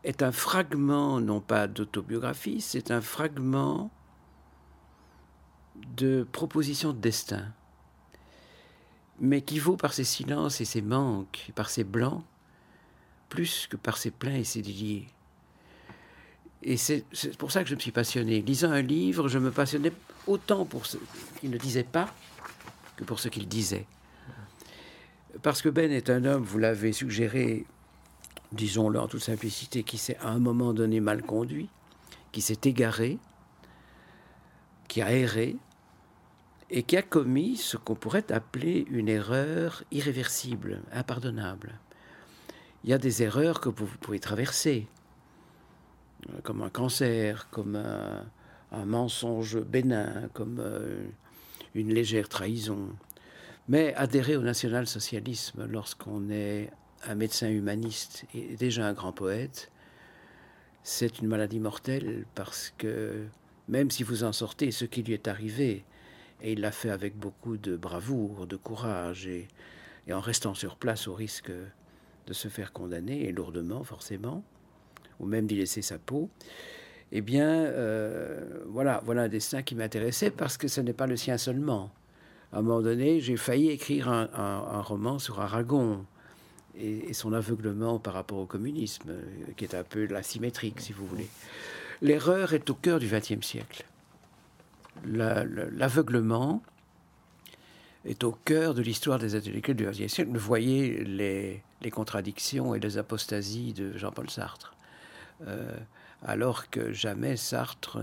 est 0.05 0.23
un 0.23 0.33
fragment, 0.33 1.21
non 1.21 1.41
pas 1.41 1.67
d'autobiographie, 1.69 2.61
c'est 2.61 2.91
un 2.91 3.01
fragment 3.01 3.91
de 5.97 6.27
proposition 6.33 6.93
de 6.93 6.99
destin, 6.99 7.53
mais 9.21 9.43
qui 9.43 9.59
vaut 9.59 9.77
par 9.77 9.93
ses 9.93 10.05
silences 10.05 10.61
et 10.61 10.65
ses 10.65 10.83
manques, 10.83 11.51
par 11.55 11.71
ses 11.71 11.85
blancs, 11.85 12.23
plus 13.29 13.67
que 13.67 13.77
par 13.77 13.99
ses 13.99 14.11
pleins 14.11 14.37
et 14.37 14.45
ses 14.45 14.63
déliés. 14.63 15.09
Et 16.63 16.77
c'est 16.77 17.05
pour 17.39 17.53
ça 17.53 17.63
que 17.63 17.69
je 17.69 17.75
me 17.75 17.81
suis 17.81 17.93
passionné. 17.93 18.41
Lisant 18.43 18.71
un 18.71 18.83
livre, 18.83 19.29
je 19.29 19.39
me 19.39 19.51
passionnais 19.51 19.93
autant 20.27 20.65
pour 20.65 20.87
ce 20.87 20.99
qu'il 21.41 21.51
ne 21.51 21.59
disait 21.59 21.85
pas 21.85 22.13
que 22.97 23.05
pour 23.05 23.21
ce 23.21 23.29
qu'il 23.29 23.47
disait. 23.47 23.87
Parce 25.43 25.63
que 25.63 25.69
Ben 25.69 25.93
est 25.93 26.11
un 26.11 26.25
homme, 26.25 26.43
vous 26.43 26.59
l'avez 26.59 26.93
suggéré, 26.93 27.67
disons-le 28.53 28.99
en 28.99 29.07
toute 29.07 29.23
simplicité, 29.23 29.83
qui 29.83 29.99
s'est 29.99 30.17
à 30.19 30.29
un 30.29 30.39
moment 30.39 30.73
donné 30.73 31.01
mal 31.01 31.23
conduit, 31.23 31.69
qui 32.33 32.41
s'est 32.41 32.61
égaré, 32.65 33.19
qui 34.89 35.03
a 35.03 35.13
erré, 35.13 35.57
et 36.71 36.83
qui 36.83 36.97
a 36.97 37.03
commis 37.03 37.57
ce 37.57 37.77
qu'on 37.77 37.95
pourrait 37.95 38.33
appeler 38.33 38.87
une 38.91 39.09
erreur 39.09 39.85
irréversible, 39.93 40.83
impardonnable. 40.93 41.79
Il 42.83 42.91
y 42.91 42.93
a 42.93 42.99
des 42.99 43.23
erreurs 43.23 43.61
que 43.61 43.69
vous 43.69 43.87
pouvez 44.01 44.19
traverser, 44.19 44.89
comme 46.43 46.63
un 46.63 46.71
cancer, 46.71 47.49
comme 47.51 47.77
un, 47.77 48.27
un 48.73 48.85
mensonge 48.85 49.61
bénin, 49.61 50.29
comme 50.33 50.59
euh, 50.61 51.05
une 51.75 51.93
légère 51.93 52.29
trahison. 52.29 52.89
Mais 53.69 53.95
adhérer 53.95 54.37
au 54.37 54.43
national-socialisme 54.43 55.67
lorsqu'on 55.67 56.31
est 56.31 56.71
un 57.05 57.15
médecin 57.15 57.49
humaniste 57.49 58.25
et 58.35 58.57
déjà 58.57 58.87
un 58.87 58.93
grand 58.93 59.13
poète, 59.13 59.71
c'est 60.83 61.19
une 61.19 61.27
maladie 61.27 61.61
mortelle 61.61 62.25
parce 62.35 62.73
que 62.79 63.27
même 63.69 63.91
si 63.91 64.05
vous 64.05 64.23
en 64.23 64.33
sortez, 64.33 64.71
ce 64.71 64.85
qui 64.85 65.03
lui 65.03 65.15
est 65.15 65.27
arrivé, 65.27 65.85
et 66.43 66.53
il 66.53 66.61
l'a 66.61 66.71
fait 66.71 66.91
avec 66.91 67.17
beaucoup 67.19 67.57
de 67.57 67.77
bravoure, 67.77 68.47
de 68.47 68.57
courage 68.57 69.27
et 69.27 69.49
et 70.07 70.13
en 70.13 70.21
restant 70.21 70.55
sur 70.55 70.77
place 70.77 71.09
au 71.09 71.15
risque 71.15 71.51
de 72.27 72.33
se 72.33 72.49
faire 72.49 72.73
condamner, 72.73 73.25
et 73.25 73.33
lourdement 73.33 73.85
forcément, 73.85 74.43
ou 75.21 75.27
même 75.27 75.47
d'y 75.47 75.57
laisser 75.57 75.83
sa 75.83 75.99
peau, 75.99 76.31
eh 77.13 77.21
bien, 77.21 77.49
euh, 77.49 78.65
voilà, 78.67 79.01
voilà 79.05 79.23
un 79.23 79.29
destin 79.29 79.63
qui 79.63 79.75
m'intéressait 79.75 80.31
parce 80.31 80.57
que 80.57 80.69
ce 80.69 80.81
n'est 80.81 80.93
pas 80.93 81.07
le 81.07 81.17
sien 81.17 81.39
seulement. 81.39 81.91
À 82.53 82.59
un 82.59 82.63
moment 82.63 82.83
donné, 82.83 83.21
j'ai 83.21 83.37
failli 83.37 83.71
écrire 83.71 84.09
un, 84.09 84.81
roman 84.81 85.19
sur 85.19 85.41
Aragon 85.41 86.05
et, 86.79 87.13
son 87.13 87.33
aveuglement 87.33 87.99
par 87.99 88.15
rapport 88.15 88.39
au 88.39 88.47
communisme, 88.47 89.13
qui 89.57 89.65
est 89.65 89.75
un 89.75 89.83
peu 89.83 90.07
la 90.07 90.23
symétrique, 90.23 90.81
si 90.81 90.93
vous 90.93 91.07
voulez. 91.07 91.29
L'erreur 92.03 92.53
est 92.53 92.69
au 92.71 92.75
cœur 92.75 92.99
du 92.99 93.09
XXe 93.09 93.45
siècle. 93.45 93.85
L'aveuglement 95.05 96.63
est 98.05 98.25
au 98.25 98.33
cœur 98.33 98.75
de 98.75 98.83
l'histoire 98.83 99.19
des 99.19 99.35
intellectuels 99.35 99.77
du 99.77 99.87
XXe 99.87 100.13
siècle. 100.13 100.31
Vous 100.33 100.39
voyez 100.39 101.05
les, 101.05 101.63
contradictions 101.91 102.75
et 102.75 102.81
les 102.81 102.99
apostasies 102.99 103.73
de 103.73 103.97
Jean-Paul 103.97 104.29
Sartre. 104.29 104.75
Euh, 105.47 105.77
alors 106.25 106.71
que 106.71 106.93
jamais 106.93 107.37
Sartre 107.37 107.99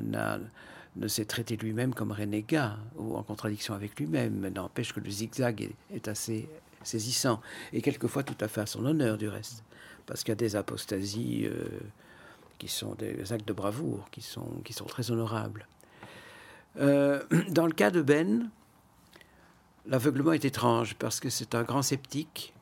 ne 0.95 1.07
s'est 1.07 1.25
traité 1.25 1.57
lui-même 1.57 1.93
comme 1.93 2.11
renégat 2.11 2.77
ou 2.97 3.15
en 3.15 3.23
contradiction 3.23 3.73
avec 3.73 3.99
lui-même. 3.99 4.47
N'empêche 4.49 4.93
que 4.93 4.99
le 4.99 5.09
zigzag 5.09 5.69
est, 5.93 6.07
assez 6.07 6.47
saisissant 6.83 7.41
et 7.71 7.81
quelquefois 7.81 8.23
tout 8.23 8.37
à 8.39 8.47
fait 8.47 8.61
à 8.61 8.65
son 8.65 8.85
honneur 8.85 9.17
du 9.17 9.27
reste, 9.27 9.63
parce 10.05 10.23
qu'il 10.23 10.31
y 10.31 10.33
a 10.33 10.35
des 10.35 10.55
apostasies 10.55 11.45
euh, 11.45 11.65
qui 12.57 12.67
sont 12.67 12.95
des 12.95 13.31
actes 13.31 13.47
de 13.47 13.53
bravoure, 13.53 14.09
qui 14.11 14.21
sont, 14.21 14.47
qui 14.63 14.73
sont 14.73 14.85
très 14.85 15.11
honorables. 15.11 15.67
Euh, 16.79 17.23
dans 17.49 17.65
le 17.65 17.73
cas 17.73 17.91
de 17.91 18.01
Ben, 18.01 18.49
l'aveuglement 19.85 20.33
est 20.33 20.45
étrange 20.45 20.95
parce 20.95 21.19
que 21.19 21.29
c'est 21.29 21.55
un 21.55 21.63
grand 21.63 21.81
sceptique 21.81 22.53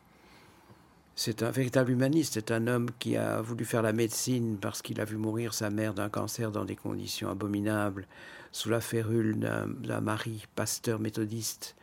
c'est 1.16 1.44
un 1.44 1.52
véritable 1.52 1.92
humaniste, 1.92 2.34
c'est 2.36 2.52
un 2.52 2.68
homme 2.68 2.90
qui 3.00 3.18
a 3.18 3.42
voulu 3.42 3.66
faire 3.66 3.82
la 3.82 3.94
médecine 3.94 4.58
parce 4.60 4.82
qu'il 4.82 5.02
a 5.02 5.06
vu 5.06 5.18
mourir 5.18 5.54
sa 5.54 5.70
mère 5.70 5.94
d'un 5.94 6.10
cancer 6.10 6.52
dans 6.52 6.66
des 6.66 6.76
conditions 6.76 7.30
abominables, 7.30 8.08
sous 8.52 8.70
la 8.70 8.82
férule 8.82 9.40
d'un 9.40 10.02
mari 10.02 10.46
pasteur 10.56 11.00
méthodiste 11.00 11.76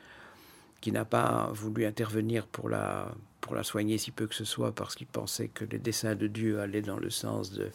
qui 0.80 0.92
n'a 0.92 1.04
pas 1.04 1.50
voulu 1.52 1.86
intervenir 1.86 2.46
pour 2.46 2.68
la, 2.68 3.14
pour 3.40 3.54
la 3.54 3.64
soigner 3.64 3.98
si 3.98 4.10
peu 4.10 4.26
que 4.26 4.34
ce 4.34 4.44
soit 4.44 4.72
parce 4.74 4.94
qu'il 4.94 5.06
pensait 5.06 5.48
que 5.48 5.64
les 5.64 5.78
desseins 5.78 6.14
de 6.14 6.26
Dieu 6.26 6.60
allaient 6.60 6.82
dans 6.82 6.98
le 6.98 7.10
sens 7.10 7.50
de, 7.52 7.70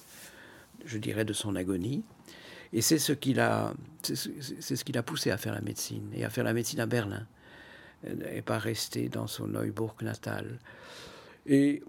je 0.86 0.98
dirais, 0.98 1.26
de 1.26 1.34
son 1.34 1.56
agonie. 1.56 2.04
Et 2.72 2.82
c'est 2.82 3.00
ce 3.00 3.14
qui 3.14 3.34
l'a, 3.34 3.74
c'est 4.02 4.76
ce 4.76 5.00
poussé 5.02 5.32
à 5.32 5.38
faire 5.38 5.54
la 5.54 5.62
médecine 5.62 6.10
et 6.14 6.24
à 6.24 6.30
faire 6.30 6.44
la 6.44 6.54
médecine 6.54 6.80
à 6.80 6.86
Berlin 6.86 7.28
et 8.32 8.42
pas 8.42 8.58
rester 8.58 9.10
dans 9.10 9.28
son 9.28 9.48
Neuburg 9.48 9.96
natal. 10.02 10.60
Et 11.46 11.84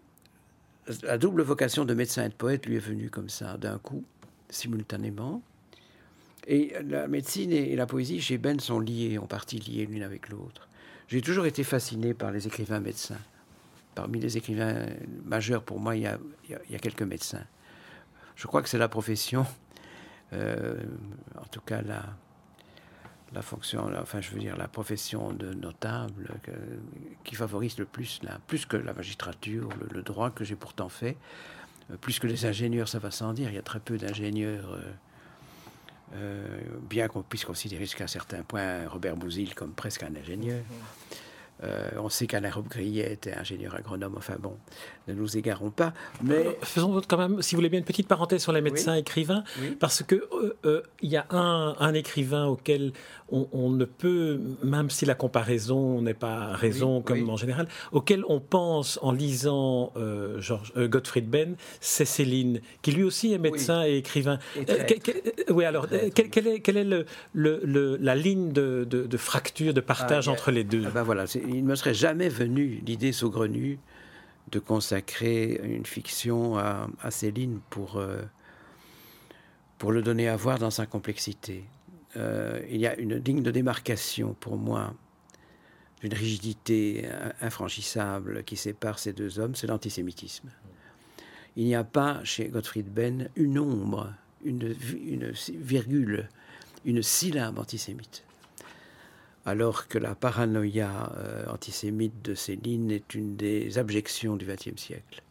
la 1.03 1.19
double 1.19 1.43
vocation 1.43 1.85
de 1.85 1.95
médecin 1.95 2.25
et 2.25 2.29
de 2.29 2.35
poète 2.35 2.67
lui 2.67 2.77
est 2.77 2.81
venue 2.81 3.11
comme 3.11 3.29
ça, 3.29 3.57
d'un 3.57 3.79
coup, 3.79 4.05
simultanément. 4.49 5.43
Et 6.47 6.75
la 6.87 7.09
médecine 7.09 7.53
et 7.53 7.75
la 7.75 7.87
poésie 7.87 8.21
chez 8.21 8.37
Ben 8.37 8.61
sont 8.61 8.81
liées, 8.81 9.19
en 9.19 9.27
partie 9.27 9.59
liées 9.59 9.87
l'une 9.87 10.03
avec 10.03 10.29
l'autre. 10.29 10.69
J'ai 11.09 11.23
toujours 11.23 11.47
été 11.47 11.65
fasciné 11.65 12.13
par 12.13 12.31
les 12.31 12.47
écrivains 12.47 12.81
médecins. 12.81 13.21
Parmi 13.95 14.21
les 14.21 14.37
écrivains 14.37 14.87
majeurs, 15.25 15.63
pour 15.63 15.79
moi, 15.79 15.97
il 15.97 16.03
y 16.03 16.07
a, 16.07 16.79
quelques 16.81 17.03
médecins. 17.03 17.45
Je 18.37 18.47
crois 18.47 18.63
que 18.63 18.69
c'est 18.69 18.79
la 18.79 18.89
profession, 18.89 19.47
euh, 20.33 20.83
en 21.41 21.47
tout 21.47 21.61
cas 21.61 21.81
la, 21.83 22.03
la 23.35 23.43
fonction, 23.43 23.91
enfin 24.01 24.21
je 24.21 24.31
veux 24.31 24.39
dire 24.39 24.57
la 24.57 24.69
profession 24.69 25.33
de 25.33 25.53
notable 25.55 26.29
qui 27.25 27.35
favorise 27.35 27.79
le 27.79 27.85
plus, 27.85 28.21
plus 28.47 28.65
que 28.67 28.77
la 28.77 28.93
magistrature, 28.93 29.69
le, 29.93 30.03
droit 30.03 30.31
que 30.31 30.45
j'ai 30.45 30.57
pourtant 30.57 30.89
fait, 30.89 31.17
euh, 31.91 31.97
plus 31.97 32.19
que 32.19 32.27
les 32.27 32.47
ingénieurs, 32.47 32.89
ça 32.89 32.99
va 32.99 33.11
sans 33.11 33.33
dire. 33.33 33.49
Il 33.51 33.55
y 33.55 33.59
a 33.59 33.63
très 33.63 33.81
peu 33.81 33.99
d'ingénieurs, 33.99 34.73
euh, 34.73 34.93
euh, 36.15 36.59
bien 36.89 37.09
qu'on 37.09 37.23
puisse 37.23 37.45
considérer 37.45 37.85
jusqu'à 37.85 38.05
un 38.05 38.09
certain 38.09 38.43
point 38.43 38.87
Robert 38.89 39.17
Bouzil 39.17 39.55
comme 39.55 39.73
presque 39.73 40.03
un 40.03 40.15
ingénieur. 40.15 40.63
Euh, 41.63 41.89
on 41.99 42.09
sait 42.09 42.27
qu'Alain 42.27 42.51
Robbe-Grillet 42.51 43.13
était 43.13 43.33
ingénieur 43.33 43.75
agronome, 43.75 44.15
enfin 44.17 44.35
bon, 44.41 44.57
ne 45.07 45.15
nous 45.15 45.37
égarons 45.37 45.71
pas. 45.71 45.93
Mais... 46.23 46.47
Euh, 46.47 46.53
faisons 46.63 47.01
quand 47.07 47.17
même, 47.17 47.43
si 47.43 47.55
vous 47.55 47.59
voulez 47.59 47.69
bien, 47.69 47.79
une 47.79 47.85
petite 47.85 48.09
parenthèse 48.09 48.43
sur 48.43 48.53
les 48.53 48.61
médecins 48.61 48.95
écrivains, 48.95 49.45
parce 49.79 50.03
que 50.03 50.29
euh, 50.65 50.83
il 51.01 51.11
y 51.11 51.17
a 51.17 51.27
un, 51.31 51.95
écrivain 51.95 52.47
auquel 52.47 52.93
on, 53.31 53.71
ne 53.71 53.85
peut, 53.85 54.41
même 54.65 54.91
si 54.91 55.07
la 55.07 55.15
comparaison 55.15 56.03
n'est 56.03 56.15
pas 56.15 56.49
raison 56.53 57.01
comme 57.03 57.29
en 57.31 57.37
général, 57.37 57.69
auquel 57.93 58.25
on 58.29 58.41
pense 58.41 58.99
en 59.03 59.13
lisant 59.13 59.93
George, 60.39 60.73
Gottfried 60.77 61.29
Ben, 61.29 61.55
c'est 61.81 62.05
Céline, 62.05 62.61
qui 62.83 62.93
lui 62.93 63.05
aussi 63.05 63.33
est 63.33 63.39
médecin 63.39 63.85
et 63.85 63.97
écrivain. 63.97 64.39
oui, 65.51 65.65
alors, 65.65 65.87
quelle, 66.15 66.49
est, 66.49 66.61
quelle 66.61 66.77
est 66.77 66.85
le, 66.85 67.07
le, 67.33 67.97
la 68.01 68.15
ligne 68.17 68.53
de, 68.53 68.85
de, 68.85 69.17
fracture, 69.17 69.73
de 69.73 69.81
partage 69.81 70.29
ah, 70.29 70.33
entre 70.33 70.51
les 70.51 70.65
deux? 70.65 70.83
Ah 70.87 70.91
ben 70.93 71.03
voilà, 71.03 71.27
il 71.47 71.65
ne 71.65 71.69
me 71.69 71.75
serait 71.75 71.95
jamais 71.95 72.29
venu 72.29 72.83
l'idée 72.85 73.13
saugrenue 73.13 73.79
de 74.51 74.59
consacrer 74.59 75.61
une 75.63 75.87
fiction 75.87 76.57
à, 76.59 77.11
Céline 77.11 77.61
pour, 77.71 77.97
euh, 77.97 78.23
pour 79.79 79.93
le 79.93 80.03
donner 80.03 80.29
à 80.29 80.37
voir 80.37 80.59
dans 80.59 80.71
sa 80.71 80.87
complexité. 80.87 81.65
Euh, 82.17 82.61
il 82.71 82.81
y 82.81 82.87
a 82.87 82.97
une 82.97 83.17
ligne 83.17 83.43
de 83.43 83.51
démarcation 83.51 84.37
pour 84.39 84.57
moi, 84.57 84.95
d'une 86.01 86.15
rigidité 86.15 87.09
infranchissable 87.41 88.45
qui 88.45 88.57
sépare 88.57 88.99
ces 88.99 89.13
deux 89.15 89.39
hommes, 89.39 89.55
c'est 89.55 89.67
l'antisémitisme. 89.67 90.51
Il 91.57 91.65
n'y 91.65 91.75
a 91.75 91.85
pas 91.85 92.23
chez 92.25 92.49
Gottfried 92.49 92.93
Benn 92.93 93.31
une 93.37 93.59
ombre, 93.59 94.13
une, 94.45 94.75
une 94.93 95.33
virgule, 95.55 96.29
une 96.85 97.03
syllabe 97.03 97.59
antisémite 97.59 98.25
alors 99.47 99.89
que 99.89 99.99
la 99.99 100.15
paranoïa 100.15 101.13
euh, 101.17 101.45
antisémite 101.49 102.23
de 102.23 102.35
Céline 102.35 102.91
est 102.91 103.15
une 103.15 103.37
des 103.37 103.79
abjections 103.79 104.37
du 104.37 104.47
XXe 104.47 104.81
siècle. 104.81 105.23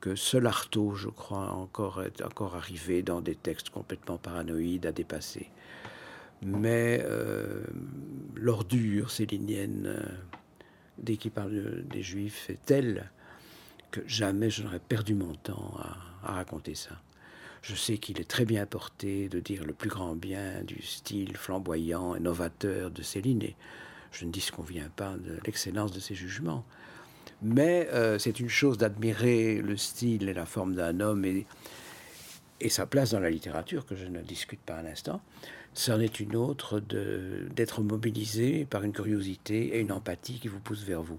Que 0.00 0.14
seul 0.14 0.46
Artaud, 0.46 0.94
je 0.94 1.08
crois, 1.08 1.50
encore 1.52 2.02
est 2.02 2.22
encore 2.22 2.54
arrivé 2.54 3.02
dans 3.02 3.20
des 3.20 3.34
textes 3.34 3.70
complètement 3.70 4.18
paranoïdes 4.18 4.86
à 4.86 4.92
dépasser. 4.92 5.50
Mais 6.42 7.02
euh, 7.04 7.64
l'ordure 8.34 9.10
célinienne, 9.10 9.84
euh, 9.86 10.02
dès 10.98 11.16
qu'il 11.16 11.30
parle 11.30 11.82
des 11.84 12.02
Juifs, 12.02 12.48
est 12.50 12.64
telle 12.64 13.10
que 13.90 14.00
jamais 14.06 14.50
je 14.50 14.62
n'aurais 14.62 14.78
perdu 14.78 15.14
mon 15.14 15.34
temps 15.34 15.74
à 16.22 16.32
raconter 16.32 16.74
ça. 16.74 17.00
Je 17.68 17.74
sais 17.74 17.98
qu'il 17.98 18.20
est 18.20 18.28
très 18.28 18.44
bien 18.44 18.64
porté 18.64 19.28
de 19.28 19.40
dire 19.40 19.64
le 19.64 19.72
plus 19.72 19.88
grand 19.88 20.14
bien 20.14 20.62
du 20.62 20.82
style 20.82 21.36
flamboyant 21.36 22.14
et 22.14 22.20
novateur 22.20 22.92
de 22.92 23.02
Céline, 23.02 23.42
et 23.42 23.56
je 24.12 24.24
ne 24.24 24.30
dis 24.30 24.48
qu'on 24.54 24.62
vient 24.62 24.88
pas 24.94 25.16
de 25.16 25.40
l'excellence 25.44 25.90
de 25.90 25.98
ses 25.98 26.14
jugements. 26.14 26.64
Mais 27.42 27.88
euh, 27.92 28.20
c'est 28.20 28.38
une 28.38 28.48
chose 28.48 28.78
d'admirer 28.78 29.60
le 29.60 29.76
style 29.76 30.28
et 30.28 30.32
la 30.32 30.46
forme 30.46 30.76
d'un 30.76 31.00
homme 31.00 31.24
et, 31.24 31.44
sa 32.68 32.86
place 32.86 33.10
dans 33.10 33.20
la 33.20 33.30
littérature, 33.30 33.84
que 33.84 33.96
je 33.96 34.06
ne 34.06 34.22
discute 34.22 34.60
pas 34.60 34.76
un 34.76 34.86
instant. 34.86 35.20
C'en 35.74 35.98
est 35.98 36.20
une 36.20 36.36
autre 36.36 36.78
d'être 36.78 37.82
mobilisé 37.82 38.64
par 38.64 38.84
une 38.84 38.92
curiosité 38.92 39.76
et 39.76 39.80
une 39.80 39.90
empathie 39.90 40.38
qui 40.38 40.46
vous 40.46 40.60
pousse 40.60 40.84
vers 40.84 41.02
vous. 41.02 41.18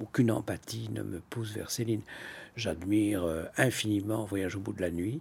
Aucune 0.00 0.32
empathie 0.32 0.90
ne 0.90 1.04
me 1.04 1.20
pousse 1.20 1.52
vers 1.52 1.70
Céline. 1.70 2.02
J'admire 2.56 3.22
euh, 3.22 3.44
infiniment 3.56 4.24
Voyage 4.24 4.56
au 4.56 4.60
bout 4.60 4.72
de 4.72 4.82
la 4.82 4.90
nuit. 4.90 5.20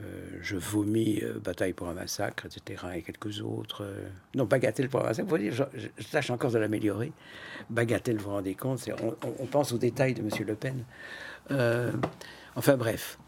Euh, 0.00 0.38
je 0.40 0.56
vomis 0.56 1.20
euh, 1.22 1.38
Bataille 1.42 1.72
pour 1.72 1.88
un 1.88 1.94
massacre, 1.94 2.46
etc., 2.46 2.84
et 2.96 3.02
quelques 3.02 3.40
autres. 3.40 3.84
Euh, 3.84 4.08
non, 4.34 4.44
Bagatelle 4.44 4.88
pour 4.88 5.00
un 5.00 5.04
massacre, 5.04 5.28
vous 5.28 5.36
voyez, 5.36 5.52
je, 5.52 5.64
tâche 6.10 6.30
encore 6.30 6.50
de 6.50 6.58
l'améliorer. 6.58 7.12
Bagatelle, 7.68 8.16
vous 8.16 8.24
vous 8.24 8.30
rendez 8.30 8.54
compte, 8.54 8.80
on, 9.40 9.46
pense 9.46 9.72
aux 9.72 9.78
détails 9.78 10.14
de 10.14 10.20
M. 10.20 10.28
Le 10.46 10.54
Pen. 10.54 10.84
enfin 12.56 12.76
bref. 12.76 13.18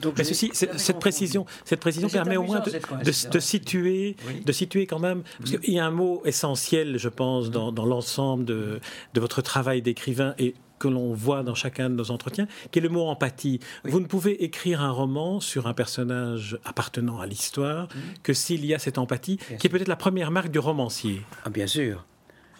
Donc, 0.00 0.16
Mais 0.16 0.24
ceci, 0.24 0.50
cette 0.54 0.98
précision, 0.98 1.44
cette 1.66 1.80
précision 1.80 2.08
permet 2.08 2.38
au 2.38 2.44
moins 2.44 2.60
de, 2.60 3.40
situer, 3.40 4.16
de 4.42 4.52
situer 4.52 4.86
quand 4.86 4.98
même, 4.98 5.22
parce 5.38 5.50
qu'il 5.50 5.74
y 5.74 5.78
a 5.78 5.84
un 5.84 5.90
mot 5.90 6.22
essentiel, 6.24 6.96
je 6.96 7.10
pense, 7.10 7.50
dans, 7.50 7.72
dans 7.72 7.84
l'ensemble 7.84 8.46
de, 8.46 8.80
de, 9.12 9.20
votre 9.20 9.42
travail 9.42 9.82
d'écrivain 9.82 10.34
et 10.38 10.54
que 10.82 10.88
l'on 10.88 11.12
voit 11.12 11.44
dans 11.44 11.54
chacun 11.54 11.88
de 11.88 11.94
nos 11.94 12.10
entretiens, 12.10 12.48
qui 12.72 12.80
est 12.80 12.82
le 12.82 12.88
mot 12.88 13.06
empathie. 13.06 13.60
Vous 13.84 14.00
ne 14.00 14.06
pouvez 14.06 14.42
écrire 14.42 14.82
un 14.82 14.90
roman 14.90 15.38
sur 15.38 15.68
un 15.68 15.74
personnage 15.74 16.58
appartenant 16.64 17.20
à 17.20 17.26
l'histoire 17.26 17.84
mm. 17.84 17.98
que 18.24 18.32
s'il 18.32 18.66
y 18.66 18.74
a 18.74 18.80
cette 18.80 18.98
empathie, 18.98 19.36
qui 19.60 19.68
est 19.68 19.70
peut-être 19.70 19.86
la 19.86 19.94
première 19.94 20.32
marque 20.32 20.50
du 20.50 20.58
romancier. 20.58 21.22
Ah, 21.44 21.50
bien 21.50 21.68
sûr. 21.68 22.04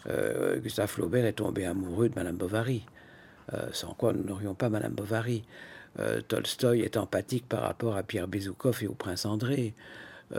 Euh, 0.08 0.60
Gustave 0.60 0.88
Flaubert 0.88 1.24
est 1.24 1.32
tombé 1.32 1.64
amoureux 1.64 2.08
de 2.08 2.14
Madame 2.14 2.36
Bovary, 2.36 2.84
euh, 3.54 3.66
sans 3.72 3.92
quoi 3.94 4.12
nous 4.12 4.22
n'aurions 4.22 4.54
pas 4.54 4.68
Madame 4.68 4.92
Bovary. 4.92 5.42
Euh, 5.98 6.20
Tolstoï 6.20 6.82
est 6.82 6.96
empathique 6.96 7.48
par 7.48 7.62
rapport 7.62 7.96
à 7.96 8.04
Pierre 8.04 8.28
Bezoukov 8.28 8.84
et 8.84 8.86
au 8.86 8.94
prince 8.94 9.26
André. 9.26 9.74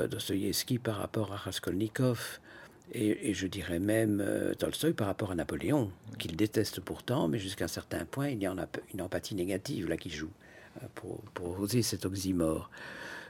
Dostoïevski 0.09 0.79
par 0.79 0.95
rapport 0.95 1.31
à 1.33 1.35
Raskolnikov. 1.35 2.39
Et, 2.95 3.33
je 3.33 3.47
dirais 3.47 3.79
même 3.79 4.23
Tolstoï 4.59 4.93
par 4.93 5.07
rapport 5.07 5.31
à 5.31 5.35
Napoléon. 5.35 5.91
qu'il 6.19 6.35
déteste 6.35 6.79
pourtant, 6.79 7.27
mais 7.27 7.39
jusqu'à 7.39 7.65
un 7.65 7.69
certain 7.69 8.05
point, 8.05 8.29
il 8.29 8.39
y 8.39 8.45
a 8.45 8.53
une 8.93 9.01
empathie 9.01 9.33
négative 9.35 9.89
là 9.89 9.97
qui 9.97 10.11
joue, 10.11 10.29
euh, 10.81 10.87
pour, 10.95 11.21
pour 11.33 11.59
oser 11.59 11.81
cet 11.81 12.05
oxymore. 12.05 12.69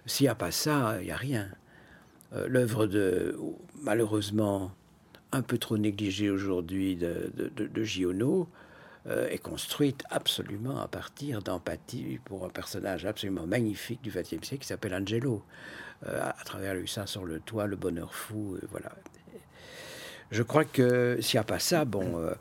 S'il 0.06 0.26
n'y 0.26 0.30
a 0.30 0.36
pas 0.36 0.52
ça, 0.52 0.98
il 1.00 1.06
n'y 1.06 1.12
a 1.12 1.16
rien. 1.16 1.50
Euh, 2.34 2.48
l'œuvre 2.48 2.88
de, 2.88 3.38
malheureusement, 3.82 4.72
un 5.32 5.42
peu 5.42 5.58
trop 5.58 5.78
négligée 5.78 6.30
aujourd'hui 6.30 6.96
de, 6.96 7.32
de, 7.36 7.68
de 7.68 7.84
Giono, 7.84 8.50
euh, 9.06 9.28
est 9.30 9.38
construite 9.38 10.04
absolument 10.10 10.80
à 10.80 10.88
partir 10.88 11.42
d'empathie 11.42 12.20
pour 12.24 12.46
un 12.46 12.50
personnage 12.50 13.06
absolument 13.06 13.46
magnifique 13.46 14.02
du 14.02 14.10
XXe 14.10 14.46
siècle 14.46 14.60
qui 14.60 14.68
s'appelle 14.68 14.94
Angelo. 14.94 15.44
à 16.06 16.44
travers 16.44 16.74
lui 16.76 16.88
ça 16.88 17.08
sur 17.08 17.24
le 17.26 17.40
toit, 17.40 17.66
le 17.66 17.78
bonheur 17.78 18.14
fou, 18.14 18.58
voilà. 18.70 18.92
Je 20.32 20.44
crois 20.44 20.66
que 20.66 21.18
s'il 21.22 21.38
n'y 21.38 21.42
a 21.42 21.46
pas 21.46 21.60
ça, 21.60 21.86
bon, 21.86 22.18
euh, 22.18 22.34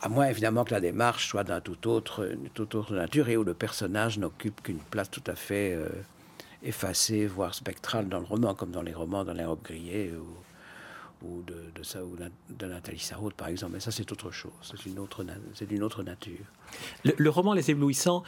à 0.00 0.08
moins 0.08 0.26
évidemment 0.26 0.64
que 0.64 0.72
la 0.72 0.80
démarche 0.80 1.28
soit 1.28 1.44
d'un 1.44 1.60
tout 1.60 1.88
autre, 1.88 2.28
toute 2.54 2.74
autre 2.74 2.94
nature 2.94 3.28
et 3.28 3.36
où 3.36 3.44
le 3.44 3.54
personnage 3.54 4.18
n'occupe 4.18 4.62
qu'une 4.62 4.78
place 4.78 5.10
tout 5.10 5.24
à 5.26 5.34
fait 5.34 5.74
euh, 5.74 5.88
effacée, 6.62 7.26
voire 7.26 7.54
spectrale 7.54 8.08
dans 8.08 8.18
le 8.18 8.26
roman, 8.26 8.54
comme 8.54 8.70
dans 8.70 8.82
les 8.82 8.92
romans 8.92 9.24
dans 9.24 9.32
les 9.32 9.44
robes 9.44 9.62
grillées 9.62 10.12
ou 11.22 11.42
de, 11.42 11.70
de, 11.74 11.82
ça, 11.82 12.02
ou 12.04 12.16
de 12.16 12.66
Nathalie 12.66 12.98
Sarraute, 12.98 13.34
par 13.34 13.48
exemple. 13.48 13.74
Mais 13.74 13.80
ça, 13.80 13.90
c'est 13.90 14.10
autre 14.12 14.30
chose. 14.30 14.52
C'est 14.62 14.86
une 14.86 14.98
autre, 14.98 15.24
c'est 15.54 15.68
d'une 15.68 15.82
autre 15.82 16.02
nature. 16.02 16.46
Le, 17.04 17.30
roman 17.30 17.52
Les 17.52 17.70
Éblouissants, 17.70 18.22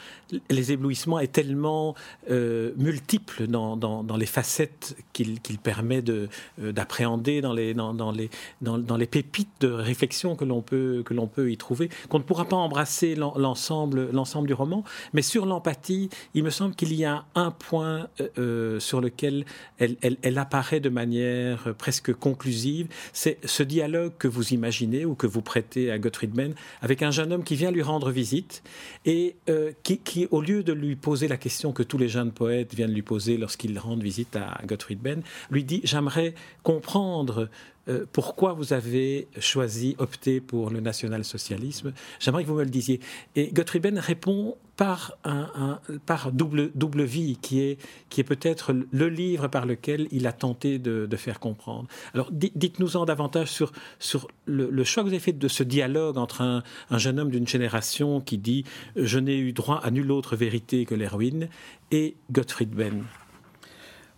les 0.49 0.71
éblouissements 0.73 1.19
est 1.19 1.31
tellement 1.31 1.95
euh, 2.29 2.73
multiple 2.75 3.47
dans, 3.47 3.77
dans, 3.77 4.17
les 4.17 4.25
facettes 4.25 4.97
qu'il 5.13 5.39
permet 5.63 6.01
de, 6.01 6.27
euh, 6.61 6.71
d'appréhender, 6.71 7.41
dans 7.41 7.53
les, 7.53 7.73
dans, 7.73 8.11
les, 8.11 8.29
dans, 8.61 8.97
les 8.97 9.07
pépites 9.07 9.49
de 9.61 9.69
réflexion 9.69 10.35
que 10.35 10.45
l'on 10.45 10.61
peut, 10.61 11.03
que 11.05 11.13
l'on 11.13 11.27
peut 11.27 11.51
y 11.51 11.57
trouver, 11.57 11.89
qu'on 12.09 12.19
ne 12.19 12.23
pourra 12.23 12.45
pas 12.45 12.57
embrasser 12.57 13.15
l'ensemble, 13.15 14.11
l'ensemble 14.11 14.47
du 14.47 14.53
roman. 14.53 14.83
Mais 15.13 15.21
sur 15.21 15.45
l'empathie, 15.45 16.09
il 16.33 16.43
me 16.43 16.49
semble 16.49 16.75
qu'il 16.75 16.93
y 16.93 17.05
a 17.05 17.25
un 17.35 17.51
point 17.51 18.07
euh, 18.37 18.79
sur 18.79 19.01
lequel 19.01 19.45
elle, 19.79 19.97
elle 20.01 20.37
apparaît 20.37 20.79
de 20.79 20.89
manière 20.89 21.73
presque 21.77 22.13
conclusive 22.13 22.82
c'est 23.11 23.37
ce 23.45 23.63
dialogue 23.63 24.13
que 24.17 24.27
vous 24.27 24.53
imaginez 24.53 25.05
ou 25.05 25.15
que 25.15 25.27
vous 25.27 25.41
prêtez 25.41 25.91
à 25.91 25.99
Gottfried 25.99 26.31
Benn 26.31 26.53
avec 26.81 27.01
un 27.01 27.11
jeune 27.11 27.33
homme 27.33 27.43
qui 27.43 27.55
vient 27.55 27.71
lui 27.71 27.81
rendre 27.81 28.11
visite 28.11 28.63
et 29.05 29.35
euh, 29.49 29.71
qui, 29.83 30.27
au 30.31 30.41
lieu 30.41 30.63
de 30.63 30.73
lui 30.73 30.95
poser 30.95 31.27
la 31.27 31.37
question 31.37 31.71
que 31.71 31.83
tous 31.83 31.97
les 31.97 32.09
jeunes 32.09 32.31
poètes 32.31 32.73
viennent 32.73 32.93
lui 32.93 33.01
poser 33.01 33.37
lorsqu'ils 33.37 33.77
rendent 33.79 34.03
visite 34.03 34.35
à 34.35 34.61
Gottfried 34.65 34.99
Benn, 34.99 35.21
lui 35.51 35.63
dit 35.63 35.81
J'aimerais 35.83 36.33
comprendre 36.63 37.49
euh, 37.89 38.05
pourquoi 38.11 38.53
vous 38.53 38.73
avez 38.73 39.27
choisi, 39.39 39.95
opté 39.97 40.39
pour 40.39 40.69
le 40.69 40.79
national-socialisme? 40.79 41.93
J'aimerais 42.19 42.43
que 42.43 42.47
vous 42.47 42.55
me 42.55 42.63
le 42.63 42.69
disiez. 42.69 42.99
Et 43.35 43.51
Gottfried 43.51 43.83
Benn 43.83 43.99
répond 43.99 44.55
par, 44.77 45.17
un, 45.23 45.79
par 46.05 46.31
double, 46.31 46.71
double 46.73 47.03
vie, 47.03 47.37
qui 47.41 47.61
est, 47.61 47.77
qui 48.09 48.21
est 48.21 48.23
peut-être 48.23 48.73
le 48.91 49.09
livre 49.09 49.47
par 49.47 49.65
lequel 49.65 50.07
il 50.11 50.25
a 50.25 50.33
tenté 50.33 50.79
de, 50.79 51.07
faire 51.15 51.39
comprendre. 51.39 51.87
Alors 52.13 52.31
dites-nous-en 52.31 53.05
davantage 53.05 53.49
sur, 53.49 53.71
sur 53.99 54.27
le, 54.45 54.83
choix 54.83 55.03
que 55.03 55.09
vous 55.09 55.13
avez 55.13 55.21
fait 55.21 55.33
de 55.33 55.47
ce 55.47 55.63
dialogue 55.63 56.17
entre 56.17 56.41
un, 56.41 56.63
un 56.89 56.97
jeune 56.97 57.19
homme 57.19 57.29
d'une 57.29 57.47
génération 57.47 58.19
qui 58.19 58.37
dit 58.37 58.63
«Je 58.95 59.19
n'ai 59.19 59.37
eu 59.37 59.53
droit 59.53 59.79
à 59.83 59.91
nulle 59.91 60.11
autre 60.11 60.35
vérité 60.35 60.85
que 60.85 60.95
l'héroïne» 60.95 61.49
et 61.91 62.15
Gottfried 62.31 62.71
Benn. 62.71 63.03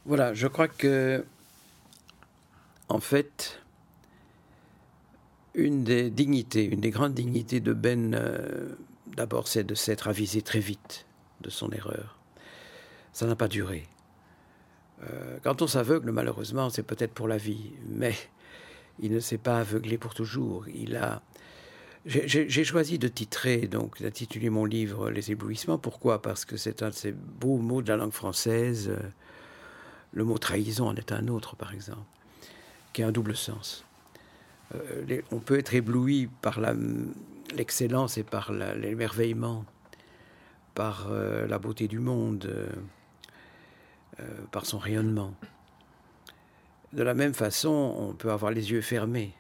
Voilà, 0.06 0.34
je 0.34 0.48
crois 0.48 0.68
que 0.68 1.26
en 2.90 3.00
fait, 3.00 3.62
une 5.54 5.84
des 5.84 6.10
dignités, 6.10 6.66
une 6.66 6.82
des 6.82 6.92
grandes 6.92 7.14
dignités 7.14 7.60
de 7.60 7.74
Ben, 7.74 8.14
euh, 8.14 8.76
d'abord, 9.16 9.48
c'est 9.48 9.64
de 9.64 9.76
s'être 9.76 10.08
avisé 10.08 10.42
très 10.42 10.60
vite 10.60 11.06
de 11.42 11.50
son 11.50 11.72
erreur. 11.72 12.20
Ça 13.14 13.26
n'a 13.26 13.36
pas 13.36 13.48
duré. 13.48 13.88
Euh, 15.04 15.38
quand 15.44 15.62
on 15.62 15.68
s'aveugle, 15.68 16.12
malheureusement, 16.12 16.70
c'est 16.70 16.84
peut-être 16.84 17.14
pour 17.14 17.28
la 17.28 17.38
vie, 17.38 17.72
mais 17.88 18.14
il 19.00 19.12
ne 19.12 19.20
s'est 19.20 19.38
pas 19.38 19.60
aveuglé 19.60 19.98
pour 19.98 20.14
toujours. 20.14 20.68
Il 20.68 20.96
a. 20.96 21.22
J'ai 22.06 22.64
choisi 22.64 23.00
de 23.00 23.08
titrer, 23.08 23.62
donc 23.68 24.00
d'intituler 24.00 24.52
mon 24.52 24.66
livre 24.66 25.10
Les 25.10 25.32
éblouissements. 25.32 25.80
Pourquoi? 25.80 26.22
Parce 26.22 26.46
que 26.46 26.56
c'est 26.56 26.84
un 26.84 26.90
de 26.90 26.94
ces 26.94 27.12
beaux 27.12 27.58
mots 27.58 27.82
de 27.82 27.90
la 27.90 27.98
langue 27.98 28.12
française. 28.12 28.96
Le 30.12 30.24
mot 30.24 30.38
trahison 30.38 30.90
en 30.90 30.96
est 30.96 31.12
un 31.12 31.28
autre, 31.30 31.56
par 31.56 31.74
exemple 31.74 32.15
qui 32.96 33.04
a 33.04 33.08
un 33.08 33.12
double 33.12 33.36
sens. 33.36 33.84
Euh, 34.74 35.22
on 35.32 35.40
peut 35.40 35.60
être 35.60 35.76
ébloui 35.76 36.30
par 36.42 36.60
l'excellence 37.54 38.18
et 38.18 38.24
par 38.24 38.54
l'émerveillement, 38.54 39.66
par 40.76 41.08
euh, 41.10 41.46
la 41.46 41.60
beauté 41.60 41.90
du 41.90 42.00
monde, 42.00 42.46
euh, 42.46 44.24
par 44.52 44.66
son 44.66 44.78
rayonnement. 44.78 45.34
De 46.94 47.04
la 47.04 47.14
même 47.14 47.34
façon, 47.34 47.96
on 48.00 48.14
peut 48.14 48.32
avoir 48.32 48.52
les 48.52 48.72
yeux 48.72 48.82
fermés 48.82 49.34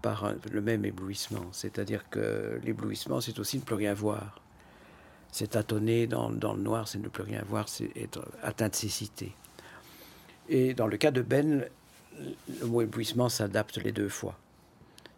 par 0.00 0.32
le 0.52 0.60
même 0.60 0.84
éblouissement. 0.84 1.48
C'est-à-dire 1.50 2.08
que 2.08 2.60
l'éblouissement, 2.62 3.20
c'est 3.20 3.40
aussi 3.40 3.56
ne 3.58 3.62
plus 3.62 3.74
rien 3.74 3.94
voir. 3.94 4.40
C'est 5.32 5.48
tâtonner 5.48 6.06
dans, 6.06 6.30
dans, 6.30 6.54
le 6.54 6.62
noir, 6.62 6.86
c'est 6.86 6.98
ne 6.98 7.08
plus 7.08 7.24
rien 7.24 7.42
voir, 7.48 7.68
c'est 7.68 7.90
être 7.96 8.24
atteint 8.44 8.68
de 8.68 8.76
cécité. 8.76 9.34
Et 10.48 10.72
dans 10.72 10.86
le 10.86 10.96
cas 10.96 11.10
de 11.10 11.20
Ben, 11.20 11.68
le 12.60 12.66
mot 12.66 12.82
éblouissement 12.82 13.28
s'adapte 13.28 13.78
les 13.78 13.92
deux 13.92 14.08
fois. 14.08 14.38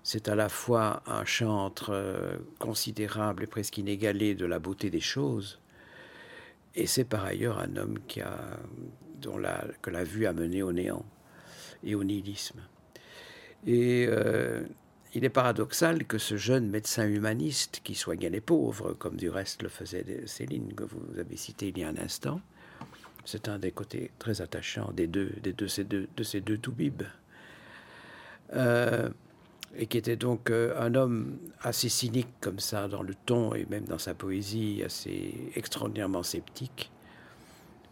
C'est 0.02 0.28
à 0.28 0.34
la 0.34 0.48
fois 0.48 1.02
un 1.06 1.24
chantre 1.24 1.90
euh, 1.90 2.36
considérable 2.58 3.44
et 3.44 3.46
presque 3.46 3.78
inégalé 3.78 4.34
de 4.34 4.46
la 4.46 4.58
beauté 4.58 4.90
des 4.90 5.00
choses, 5.00 5.60
et 6.74 6.86
c'est 6.86 7.04
par 7.04 7.24
ailleurs 7.24 7.58
un 7.58 7.76
homme 7.76 7.98
qui 8.06 8.20
a, 8.20 8.38
dont 9.20 9.38
la, 9.38 9.64
que 9.82 9.90
la 9.90 10.04
vue 10.04 10.26
a 10.26 10.32
mené 10.32 10.62
au 10.62 10.72
néant 10.72 11.04
et 11.82 11.94
au 11.94 12.04
nihilisme. 12.04 12.60
Et 13.66 14.06
euh, 14.08 14.62
il 15.14 15.24
est 15.24 15.30
paradoxal 15.30 16.04
que 16.04 16.18
ce 16.18 16.36
jeune 16.36 16.68
médecin 16.68 17.06
humaniste 17.06 17.80
qui 17.82 17.94
soignait 17.94 18.30
les 18.30 18.40
pauvres, 18.40 18.92
comme 18.94 19.16
du 19.16 19.28
reste 19.28 19.62
le 19.62 19.68
faisait 19.68 20.22
Céline, 20.26 20.72
que 20.74 20.84
vous 20.84 21.18
avez 21.18 21.36
cité 21.36 21.68
il 21.68 21.78
y 21.78 21.84
a 21.84 21.88
un 21.88 21.96
instant, 21.96 22.40
c'est 23.24 23.48
un 23.48 23.58
des 23.58 23.70
côtés 23.70 24.10
très 24.18 24.40
attachants 24.40 24.90
des 24.92 25.06
deux, 25.06 25.32
de 25.42 25.66
ces 25.66 26.40
deux 26.40 26.58
Toubibs. 26.58 27.04
Euh, 28.54 29.08
et 29.76 29.86
qui 29.86 29.98
était 29.98 30.16
donc 30.16 30.50
euh, 30.50 30.74
un 30.80 30.96
homme 30.96 31.38
assez 31.60 31.88
cynique 31.88 32.28
comme 32.40 32.58
ça 32.58 32.88
dans 32.88 33.02
le 33.02 33.14
ton 33.14 33.54
et 33.54 33.66
même 33.70 33.84
dans 33.84 33.98
sa 33.98 34.14
poésie, 34.14 34.82
assez 34.84 35.52
extraordinairement 35.54 36.24
sceptique, 36.24 36.90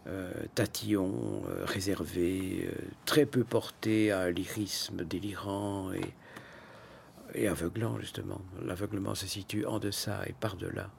euh, 0.07 0.31
tatillon, 0.55 1.41
réservé, 1.63 2.69
très 3.05 3.25
peu 3.25 3.45
porté 3.45 4.11
à 4.11 4.21
un 4.21 4.31
lyrisme 4.31 5.05
délirant 5.05 5.93
et, 5.93 7.41
et 7.41 7.47
aveuglant 7.47 7.97
justement. 7.99 8.41
L'aveuglement 8.65 9.15
se 9.15 9.27
situe 9.27 9.65
en 9.65 9.79
deçà 9.79 10.23
et 10.27 10.33
par-delà 10.33 10.89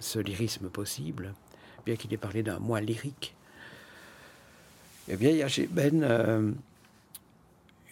ce 0.00 0.18
lyrisme 0.18 0.70
possible 0.70 1.34
bien 1.84 1.96
qu'il 1.96 2.12
ait 2.12 2.18
parlé 2.18 2.42
d'un 2.42 2.58
moi 2.58 2.80
lyrique. 2.80 3.34
Eh 5.08 5.16
bien, 5.16 5.30
il 5.30 5.36
y 5.36 5.42
a 5.42 5.48
chez 5.48 5.66
Ben 5.66 6.02
euh, 6.02 6.50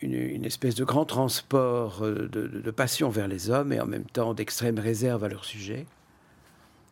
une, 0.00 0.44
espèce 0.44 0.74
de 0.74 0.84
grand 0.84 1.04
transport 1.04 2.02
euh, 2.02 2.28
de, 2.28 2.70
passion 2.70 3.10
vers 3.10 3.28
les 3.28 3.50
hommes 3.50 3.72
et 3.72 3.80
en 3.80 3.86
même 3.86 4.04
temps 4.04 4.34
d'extrême 4.34 4.78
réserve 4.78 5.22
à 5.24 5.28
leur 5.28 5.44
sujet. 5.44 5.86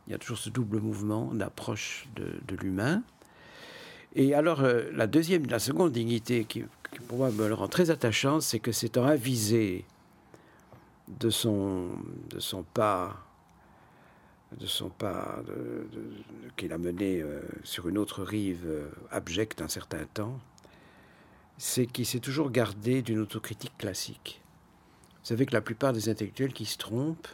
Il 0.07 0.13
y 0.13 0.15
a 0.15 0.19
toujours 0.19 0.39
ce 0.39 0.51
double 0.51 0.81
mouvement 0.81 1.33
d'approche 1.33 2.09
de, 2.17 2.57
l'humain. 2.57 3.03
Et 4.15 4.35
alors, 4.35 4.61
euh, 4.61 4.91
la 4.93 5.07
deuxième, 5.07 5.47
la 5.47 5.59
seconde 5.59 5.93
dignité 5.93 6.45
qui, 6.45 6.65
pour 7.09 7.19
moi 7.19 7.31
me 7.31 7.49
le 7.49 7.55
rend 7.55 7.69
très 7.69 7.91
attachant, 7.91 8.41
c'est 8.41 8.59
que 8.59 8.71
un 8.99 9.07
avisé 9.07 9.85
de 11.21 11.31
son, 11.31 11.89
de 12.29 12.41
son 12.41 12.63
pas 12.63 13.17
de 14.59 14.67
son 14.67 14.89
pas 14.89 15.43
qu'il 16.57 16.73
a 16.73 16.79
mené 16.79 17.21
euh, 17.21 17.41
sur 17.63 17.89
une 17.89 17.99
autre 17.99 18.23
rive 18.23 18.65
euh, 18.67 18.89
abjecte 19.11 19.63
un 19.63 19.69
certain 19.69 20.05
temps, 20.13 20.41
c'est 21.59 21.87
qu'il 21.87 22.07
s'est 22.07 22.21
toujours 22.21 22.51
gardé 22.51 23.03
d'une 23.03 23.21
autocritique 23.21 23.77
classique. 23.79 24.41
Vous 25.23 25.27
savez 25.27 25.47
que 25.47 25.53
la 25.53 25.61
plupart 25.61 25.93
des 25.93 26.09
intellectuels 26.09 26.53
qui 26.53 26.65
se 26.65 26.79
trompent, 26.79 27.29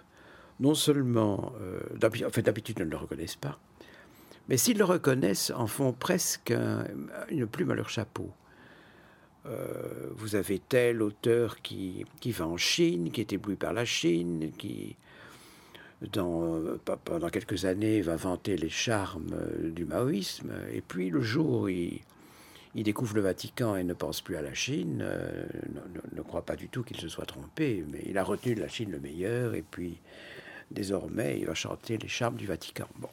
non 0.61 0.75
seulement, 0.75 1.53
euh, 1.61 1.81
d'habitude 1.99 2.81
ne 2.81 2.85
le 2.85 2.97
reconnaissent 2.97 3.37
pas, 3.37 3.59
mais 4.49 4.57
s'ils 4.57 4.79
le 4.79 4.85
reconnaissent, 4.85 5.53
en 5.55 5.67
font 5.67 5.93
presque 5.93 6.53
une 7.31 7.47
plume 7.47 7.71
à 7.71 7.75
leur 7.75 7.89
chapeau. 7.89 8.31
vous 10.13 10.37
avez 10.37 10.61
tel 10.61 11.03
auteur 11.03 11.63
qui, 11.63 12.05
qui 12.21 12.31
va 12.31 12.47
en 12.47 12.57
Chine, 12.57 13.11
qui 13.11 13.21
est 13.21 13.33
ébloui 13.33 13.57
par 13.57 13.73
la 13.73 13.85
Chine, 13.85 14.53
qui, 14.57 14.97
pendant 17.05 17.29
quelques 17.31 17.65
années, 17.65 18.01
va 18.03 18.17
vanter 18.17 18.57
les 18.57 18.69
charmes 18.69 19.33
euh, 19.33 19.71
du 19.71 19.85
maoïsme, 19.85 20.53
et 20.73 20.81
puis 20.81 21.11
le 21.11 21.23
jour 21.23 21.63
où 21.63 21.69
il, 21.69 22.03
découvre 22.75 23.15
le 23.15 23.23
Vatican 23.23 23.77
et 23.77 23.85
ne 23.85 23.95
pense 23.95 24.21
plus 24.21 24.37
à 24.37 24.43
la 24.43 24.53
Chine, 24.53 25.03
euh, 25.03 25.47
ne, 26.15 26.23
croit 26.23 26.43
pas 26.43 26.57
du 26.57 26.69
tout 26.69 26.83
qu'il 26.83 26.99
se 26.99 27.09
soit 27.09 27.25
trompé, 27.25 27.85
mais 27.91 28.03
il 28.07 28.19
a 28.19 28.25
retenu 28.25 28.55
de 28.55 28.61
la 28.61 28.69
Chine 28.69 28.91
le 28.91 29.01
meilleur, 29.01 29.55
et 29.55 29.63
puis 29.63 29.99
désormais 30.71 31.39
il 31.39 31.47
va 31.47 31.55
chanter 31.55 31.97
les 31.97 32.09
charmes 32.09 32.37
du 32.37 32.47
Vatican. 32.47 32.89
Bon. 32.97 33.09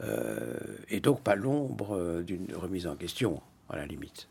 Euh, 0.00 0.56
et 0.88 1.00
donc 1.00 1.22
pas 1.22 1.36
l'ombre 1.36 2.22
d'une 2.22 2.54
remise 2.54 2.86
en 2.86 2.96
question, 2.96 3.40
à 3.68 3.76
la 3.76 3.86
limite. 3.86 4.28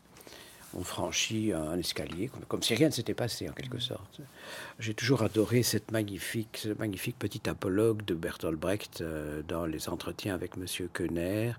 On 0.74 0.82
franchit 0.82 1.52
un 1.52 1.78
escalier, 1.78 2.30
comme 2.46 2.62
si 2.62 2.74
rien 2.74 2.88
ne 2.88 2.92
s'était 2.92 3.14
passé 3.14 3.48
en 3.48 3.52
quelque 3.52 3.78
sorte. 3.78 4.20
J'ai 4.78 4.92
toujours 4.92 5.22
adoré 5.22 5.62
cette 5.62 5.90
magnifique, 5.92 6.58
ce 6.62 6.68
magnifique 6.78 7.18
petit 7.18 7.48
apologue 7.48 8.04
de 8.04 8.14
Bertolt 8.14 8.58
Brecht 8.58 9.00
euh, 9.00 9.42
dans 9.48 9.64
les 9.64 9.88
entretiens 9.88 10.34
avec 10.34 10.58
Monsieur 10.58 10.90
Koenner. 10.92 11.54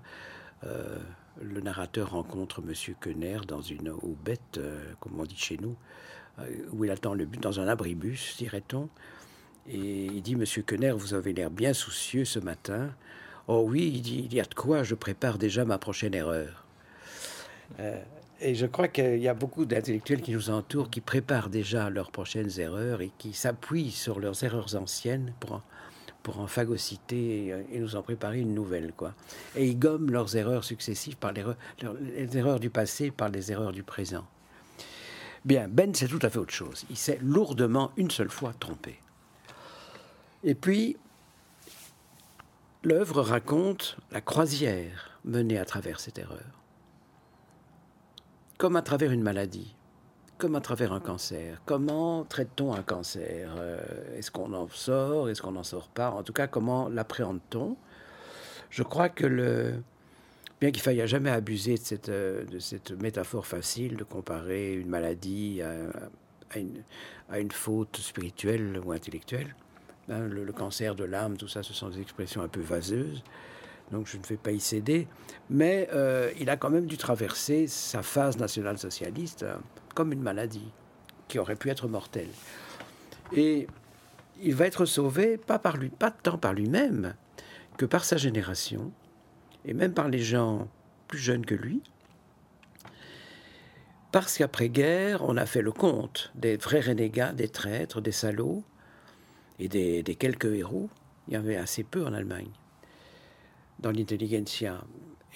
Euh, 0.64 0.96
le 1.42 1.60
narrateur 1.60 2.12
rencontre 2.12 2.62
Monsieur 2.62 2.94
Koenner 3.00 3.38
dans 3.48 3.62
une 3.62 3.88
aubette, 3.88 4.58
euh, 4.58 4.92
comme 5.00 5.18
on 5.18 5.24
dit 5.24 5.36
chez 5.36 5.58
nous, 5.60 5.76
où 6.72 6.84
il 6.84 6.90
attend 6.90 7.12
le 7.12 7.26
but 7.26 7.42
dans 7.42 7.60
un 7.60 7.68
abribus, 7.68 8.36
dirait-on. 8.38 8.88
Et 9.68 10.06
il 10.06 10.22
dit 10.22 10.36
Monsieur 10.36 10.62
Koenner, 10.62 10.92
vous 10.92 11.14
avez 11.14 11.32
l'air 11.32 11.50
bien 11.50 11.74
soucieux 11.74 12.24
ce 12.24 12.38
matin. 12.38 12.94
Oh 13.48 13.64
oui, 13.66 13.90
il 13.92 14.02
dit, 14.02 14.22
il 14.24 14.32
y 14.32 14.40
a 14.40 14.44
de 14.44 14.54
quoi, 14.54 14.84
je 14.84 14.94
prépare 14.94 15.36
déjà 15.36 15.64
ma 15.64 15.76
prochaine 15.78 16.14
erreur. 16.14 16.64
Et 18.42 18.54
je 18.54 18.64
crois 18.64 18.88
qu'il 18.88 19.18
y 19.18 19.28
a 19.28 19.34
beaucoup 19.34 19.66
d'intellectuels 19.66 20.22
qui 20.22 20.32
nous 20.32 20.48
entourent, 20.48 20.88
qui 20.88 21.02
préparent 21.02 21.50
déjà 21.50 21.90
leurs 21.90 22.10
prochaines 22.10 22.58
erreurs 22.58 23.02
et 23.02 23.10
qui 23.18 23.34
s'appuient 23.34 23.90
sur 23.90 24.18
leurs 24.18 24.42
erreurs 24.44 24.74
anciennes 24.76 25.34
pour 25.40 25.52
en, 25.52 25.62
pour 26.22 26.40
en 26.40 26.46
phagocyter 26.46 27.48
et, 27.70 27.78
nous 27.78 27.96
en 27.96 28.02
préparer 28.02 28.40
une 28.40 28.54
nouvelle. 28.54 28.92
Quoi. 28.96 29.12
Et 29.56 29.66
ils 29.66 29.78
gomment 29.78 30.10
leurs 30.10 30.36
erreurs 30.36 30.64
successives 30.64 31.16
par 31.16 31.32
les 31.32 32.36
erreurs 32.36 32.60
du 32.60 32.70
passé 32.70 33.10
par 33.10 33.28
les 33.28 33.52
erreurs 33.52 33.72
du 33.72 33.82
présent. 33.82 34.26
Bien, 35.44 35.68
Ben, 35.68 35.94
c'est 35.94 36.08
tout 36.08 36.18
à 36.22 36.30
fait 36.30 36.38
autre 36.38 36.54
chose. 36.54 36.86
Il 36.88 36.96
s'est 36.96 37.18
lourdement, 37.20 37.92
une 37.98 38.10
seule 38.10 38.30
fois, 38.30 38.54
trompé. 38.58 38.98
Et 40.44 40.54
puis, 40.54 40.96
l'œuvre 42.84 43.20
raconte 43.20 43.98
la 44.12 44.22
croisière 44.22 45.18
menée 45.26 45.58
à 45.58 45.66
travers 45.66 46.00
cette 46.00 46.18
erreur 46.18 46.59
comme 48.60 48.76
à 48.76 48.82
travers 48.82 49.10
une 49.10 49.22
maladie, 49.22 49.74
comme 50.36 50.54
à 50.54 50.60
travers 50.60 50.92
un 50.92 51.00
cancer. 51.00 51.62
Comment 51.64 52.24
traite-t-on 52.24 52.74
un 52.74 52.82
cancer? 52.82 53.54
Euh, 53.56 54.18
Est-ce 54.18 54.30
qu'on 54.30 54.52
en 54.52 54.68
sort? 54.68 55.30
Est-ce 55.30 55.40
qu'on 55.40 55.52
n'en 55.52 55.62
sort 55.62 55.88
pas? 55.88 56.10
En 56.10 56.22
tout 56.22 56.34
cas, 56.34 56.46
comment 56.46 56.90
l'appréhende-t-on? 56.90 57.74
Je 58.68 58.82
crois 58.82 59.08
que 59.08 59.24
le, 59.24 59.82
bien 60.60 60.72
qu'il 60.72 60.82
faille 60.82 61.02
jamais 61.08 61.30
abuser 61.30 61.76
de 61.76 61.82
cette, 61.82 62.10
euh, 62.10 62.44
de 62.44 62.58
cette 62.58 62.90
métaphore 62.90 63.46
facile 63.46 63.96
de 63.96 64.04
comparer 64.04 64.74
une 64.74 64.90
maladie 64.90 65.62
à, 65.62 66.58
une, 66.58 66.82
à 67.30 67.40
une, 67.40 67.52
faute 67.52 67.96
spirituelle 67.96 68.78
ou 68.84 68.92
intellectuelle, 68.92 69.56
hein, 70.10 70.26
le, 70.28 70.44
le, 70.44 70.52
cancer 70.52 70.94
de 70.94 71.04
l'âme, 71.04 71.38
tout 71.38 71.48
ça, 71.48 71.62
ce 71.62 71.72
sont 71.72 71.88
des 71.88 72.02
expressions 72.02 72.42
un 72.42 72.48
peu 72.48 72.60
vaseuses 72.60 73.24
donc 73.90 74.06
je 74.06 74.16
ne 74.16 74.22
vais 74.22 74.36
pas 74.36 74.52
y 74.52 74.60
céder. 74.60 75.08
Mais 75.48 75.88
euh, 75.92 76.30
il 76.38 76.50
a 76.50 76.56
quand 76.56 76.70
même 76.70 76.86
dû 76.86 76.96
traverser 76.96 77.66
sa 77.66 78.02
phase 78.02 78.38
nationale-socialiste 78.38 79.42
euh, 79.42 79.56
comme 79.94 80.12
une 80.12 80.22
maladie 80.22 80.70
qui 81.28 81.38
aurait 81.38 81.56
pu 81.56 81.70
être 81.70 81.88
mortelle. 81.88 82.30
Et 83.32 83.66
il 84.42 84.54
va 84.54 84.66
être 84.66 84.84
sauvé 84.84 85.36
pas, 85.36 85.58
par 85.58 85.76
lui, 85.76 85.88
pas 85.88 86.10
tant 86.10 86.38
par 86.38 86.52
lui-même 86.52 87.14
que 87.76 87.86
par 87.86 88.04
sa 88.04 88.16
génération, 88.16 88.92
et 89.64 89.74
même 89.74 89.92
par 89.92 90.08
les 90.08 90.20
gens 90.20 90.68
plus 91.08 91.18
jeunes 91.18 91.46
que 91.46 91.54
lui, 91.54 91.82
parce 94.12 94.38
qu'après-guerre, 94.38 95.22
on 95.22 95.36
a 95.36 95.46
fait 95.46 95.62
le 95.62 95.70
compte 95.70 96.32
des 96.34 96.56
vrais 96.56 96.80
renégats, 96.80 97.32
des 97.32 97.48
traîtres, 97.48 98.00
des 98.00 98.12
salauds, 98.12 98.64
et 99.60 99.68
des 99.68 100.16
quelques 100.18 100.46
héros. 100.46 100.88
Il 101.28 101.34
y 101.34 101.36
avait 101.36 101.56
assez 101.56 101.84
peu 101.84 102.04
en 102.04 102.12
Allemagne 102.12 102.50
dans 103.80 103.90
l'intelligentsia. 103.90 104.84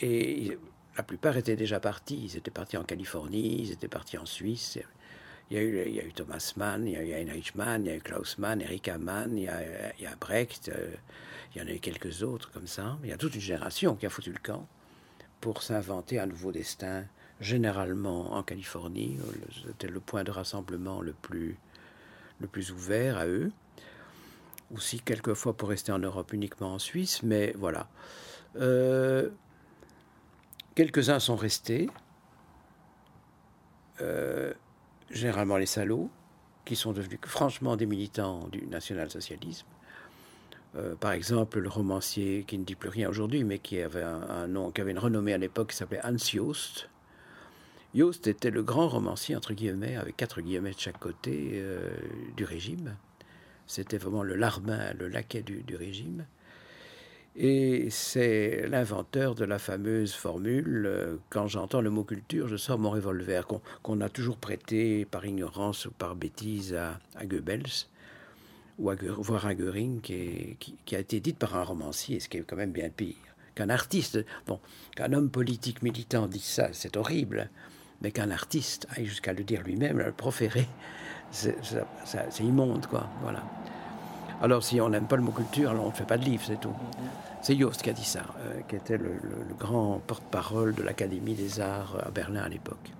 Et 0.01 0.57
la 0.97 1.03
plupart 1.03 1.37
étaient 1.37 1.57
déjà 1.57 1.81
partis. 1.81 2.21
Ils 2.25 2.37
étaient 2.37 2.51
partis 2.51 2.77
en 2.77 2.85
Californie, 2.85 3.63
ils 3.63 3.73
étaient 3.73 3.89
partis 3.89 4.19
en 4.19 4.27
Suisse. 4.27 4.79
Il 5.51 5.57
y 5.57 5.61
a 5.61 5.63
eu, 5.63 5.85
il 5.87 5.95
y 5.95 6.01
a 6.01 6.05
eu 6.05 6.13
Thomas 6.13 6.55
Mann, 6.57 6.87
il 6.87 6.93
y 6.93 6.97
a 6.97 7.03
eu 7.03 7.13
Heinrich 7.13 7.55
Mann, 7.55 7.85
il 7.85 7.89
y 7.89 7.91
a 7.93 7.97
eu 7.97 8.01
Klaus 8.01 8.39
Mann, 8.39 8.63
Erika 8.63 8.97
Mann, 8.97 9.37
il 9.37 9.45
y 9.45 9.49
a, 9.49 9.95
il 9.99 10.03
y 10.03 10.07
a 10.07 10.17
Brecht, 10.17 10.71
euh, 10.71 10.95
il 11.55 11.61
y 11.61 11.65
en 11.65 11.69
a 11.69 11.73
eu 11.73 11.81
quelques 11.81 12.23
autres 12.23 12.51
comme 12.51 12.67
ça. 12.67 12.99
Il 13.03 13.11
y 13.11 13.13
a 13.13 13.19
toute 13.19 13.35
une 13.35 13.41
génération 13.41 13.95
qui 13.95 14.07
a 14.07 14.11
foutu 14.11 14.33
le 14.33 14.39
camp 14.43 14.67
pour 15.41 15.63
s'inventer 15.63 16.19
un 16.19 16.27
nouveau 16.27 16.51
destin, 16.51 17.05
généralement 17.41 18.33
en 18.33 18.43
Californie. 18.43 19.19
C'était 19.67 19.89
le 19.89 20.01
point 20.01 20.25
de 20.25 20.31
rassemblement 20.31 21.03
le 21.03 21.13
plus, 21.13 21.59
le 22.41 22.47
plus 22.47 22.73
ouvert 22.73 23.19
à 23.19 23.27
eux. 23.27 23.53
Aussi, 24.75 25.01
quelquefois, 25.01 25.55
pour 25.55 25.69
rester 25.69 25.93
en 25.93 25.99
Europe, 25.99 26.33
uniquement 26.33 26.73
en 26.73 26.79
Suisse, 26.79 27.23
mais 27.23 27.53
voilà. 27.59 27.89
Euh, 28.57 29.31
quelques-uns 30.75 31.19
sont 31.19 31.37
restés, 31.37 31.89
euh, 34.01 34.53
généralement 35.11 35.57
les 35.57 35.67
salauds, 35.67 36.11
qui 36.65 36.77
sont 36.77 36.93
devenus 36.93 37.19
franchement 37.27 37.77
des 37.77 37.87
militants 37.87 38.49
du 38.49 38.67
national-socialisme. 38.67 39.67
Euh, 40.77 40.97
par 40.97 41.13
exemple, 41.13 41.61
le 41.61 41.69
romancier 41.69 42.45
qui 42.47 42.59
ne 42.59 42.65
dit 42.65 42.75
plus 42.75 42.89
rien 42.89 43.09
aujourd'hui, 43.09 43.45
mais 43.45 43.59
qui 43.59 43.81
avait 43.81 44.03
un, 44.03 44.49
nom, 44.49 44.71
qui 44.71 44.81
avait 44.81 44.91
une 44.91 44.99
renommée 44.99 45.33
à 45.33 45.39
l'époque, 45.39 45.71
qui 45.71 45.77
s'appelait 45.77 46.05
Hans 46.05 46.17
Joost. 46.17 46.89
Joost 47.95 48.27
était 48.27 48.51
le 48.51 48.63
grand 48.63 48.89
romancier, 48.89 49.37
entre 49.37 49.53
guillemets, 49.53 49.97
avec 49.97 50.17
quatre 50.17 50.41
guillemets 50.41 50.73
de 50.73 50.81
chaque 50.81 50.99
côté, 50.99 51.63
du 52.37 52.45
régime. 52.45 52.97
C'était 53.69 53.99
vraiment 53.99 54.25
le 54.25 54.35
larbin, 54.35 54.93
le 54.99 55.07
laquais 55.07 55.43
du 55.43 55.77
régime. 55.77 56.25
Et 57.37 57.89
c'est 57.91 58.65
l'inventeur 58.69 59.35
de 59.35 59.45
la 59.45 59.59
fameuse 59.59 60.15
formule 60.15 60.85
euh, 60.87 61.17
quand 61.31 61.49
j'entends 61.49 61.81
le 61.81 61.91
mot 61.91 62.05
culture, 62.05 62.47
je 62.47 62.57
sors 62.57 62.79
mon 62.79 62.91
revolver, 62.91 63.45
qu'on 63.83 64.01
a 64.01 64.09
toujours 64.09 64.37
prêté 64.37 65.05
par 65.05 65.27
ignorance 65.27 65.87
ou 65.87 65.91
par 65.91 66.15
bêtise 66.15 66.75
à, 66.75 67.01
Goebbels, 67.25 67.89
ou 68.79 68.93
voire 69.19 69.47
à 69.47 69.55
qui, 69.57 70.57
qui, 70.85 70.97
a 70.97 71.01
été 71.01 71.19
dite 71.19 71.39
par 71.39 71.57
un 71.57 71.65
romancier, 71.65 72.21
ce 72.21 72.29
qui 72.29 72.37
est 72.37 72.43
quand 72.43 72.57
même 72.57 72.73
bien 72.73 72.89
pire. 72.89 73.17
Qu'un 73.57 73.71
artiste, 73.71 74.25
bon, 74.47 74.61
qu'un 74.95 75.13
homme 75.13 75.31
politique 75.31 75.83
militant 75.83 76.29
dise 76.29 76.43
ça, 76.45 76.69
c'est 76.73 76.97
horrible, 76.97 77.51
mais 78.01 78.13
qu'un 78.13 78.31
artiste 78.31 78.87
aille 78.91 79.07
jusqu'à 79.07 79.33
le 79.33 79.43
dire 79.43 79.63
lui-même, 79.65 79.99
le 79.99 80.13
proférer, 80.13 80.69
c'est 81.33 81.57
immonde, 82.41 82.87
quoi. 82.87 83.09
Voilà. 83.23 83.43
Alors, 84.43 84.63
si 84.63 84.81
on 84.81 84.89
n'aime 84.89 85.07
pas 85.07 85.17
le 85.17 85.23
mot 85.23 85.33
culture, 85.33 85.71
alors 85.71 85.85
on 85.85 85.91
ne 85.91 85.95
fait 85.95 86.07
pas 86.07 86.19
de 86.19 86.25
livre, 86.25 86.43
c'est 86.47 86.61
tout. 86.61 86.75
C'est 87.43 87.57
Jost 87.57 87.83
qui 87.83 87.91
a 87.91 87.93
dit 87.93 88.05
ça, 88.05 88.25
euh, 88.41 88.61
qui 88.69 88.77
était 88.77 88.99
le, 88.99 89.13
grand 89.59 90.01
porte-parole 90.07 90.75
de 90.75 90.83
l'Académie 90.83 91.35
des 91.35 91.61
Arts 91.61 91.97
à 92.05 92.11
Berlin 92.11 92.43
à 92.43 92.49
l'époque. 92.49 92.91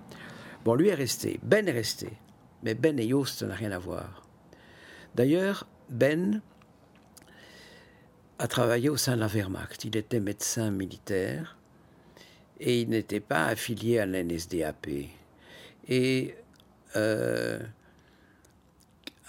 Bon, 0.63 0.75
lui 0.75 0.89
est 0.89 0.95
resté, 0.95 1.39
Ben 1.43 1.67
est 1.67 1.71
resté, 1.71 2.09
mais 2.63 2.73
Ben 2.73 2.99
et 2.99 3.09
Jost, 3.09 3.39
ça 3.39 3.47
n'a 3.47 3.55
rien 3.55 3.71
à 3.71 3.79
voir. 3.79 4.23
D'ailleurs, 5.15 5.67
Ben 5.89 6.41
a 8.39 8.47
travaillé 8.47 8.89
au 8.89 8.97
sein 8.97 9.15
de 9.15 9.21
la 9.21 9.27
Wehrmacht. 9.27 9.85
Il 9.85 9.95
était 9.95 10.19
médecin 10.19 10.71
militaire 10.71 11.57
et 12.59 12.81
il 12.81 12.89
n'était 12.89 13.19
pas 13.19 13.45
affilié 13.45 13.99
à 13.99 14.05
l'NSDAP. 14.05 14.87
Et 15.87 16.35
euh, 16.95 17.59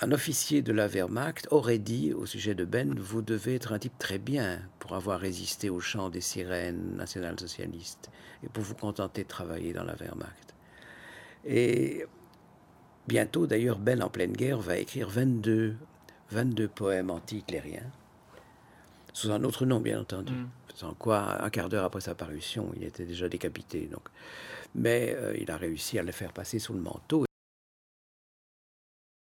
un 0.00 0.12
officier 0.12 0.62
de 0.62 0.72
la 0.72 0.88
Wehrmacht 0.88 1.48
aurait 1.50 1.78
dit 1.78 2.12
au 2.12 2.26
sujet 2.26 2.54
de 2.54 2.64
Ben 2.64 2.98
Vous 2.98 3.22
devez 3.22 3.54
être 3.54 3.72
un 3.72 3.78
type 3.78 3.98
très 3.98 4.18
bien 4.18 4.60
pour 4.78 4.94
avoir 4.94 5.18
résisté 5.18 5.70
au 5.70 5.80
chant 5.80 6.10
des 6.10 6.20
sirènes 6.20 6.96
national-socialistes 6.96 8.10
et 8.44 8.48
pour 8.48 8.62
vous 8.62 8.74
contenter 8.74 9.22
de 9.22 9.28
travailler 9.28 9.72
dans 9.72 9.84
la 9.84 9.94
Wehrmacht. 9.94 10.54
Et 11.46 12.04
bientôt, 13.08 13.46
d'ailleurs, 13.46 13.78
Ben, 13.78 14.02
en 14.02 14.10
pleine 14.10 14.32
guerre, 14.32 14.58
va 14.58 14.76
écrire 14.76 15.08
22, 15.08 15.76
22 16.30 16.68
poèmes 16.68 17.10
anti-hitlériens, 17.10 17.90
sous 19.16 19.30
un 19.30 19.44
autre 19.44 19.64
nom, 19.64 19.80
bien 19.80 20.00
entendu. 20.00 20.34
Mm. 20.34 20.48
Sans 20.74 20.92
quoi, 20.92 21.42
un 21.42 21.48
quart 21.48 21.70
d'heure 21.70 21.86
après 21.86 22.02
sa 22.02 22.14
parution, 22.14 22.70
il 22.76 22.84
était 22.84 23.06
déjà 23.06 23.30
décapité. 23.30 23.86
Donc. 23.86 24.02
Mais 24.74 25.14
euh, 25.16 25.34
il 25.40 25.50
a 25.50 25.56
réussi 25.56 25.98
à 25.98 26.02
le 26.02 26.12
faire 26.12 26.34
passer 26.34 26.58
sous 26.58 26.74
le 26.74 26.80
manteau. 26.80 27.25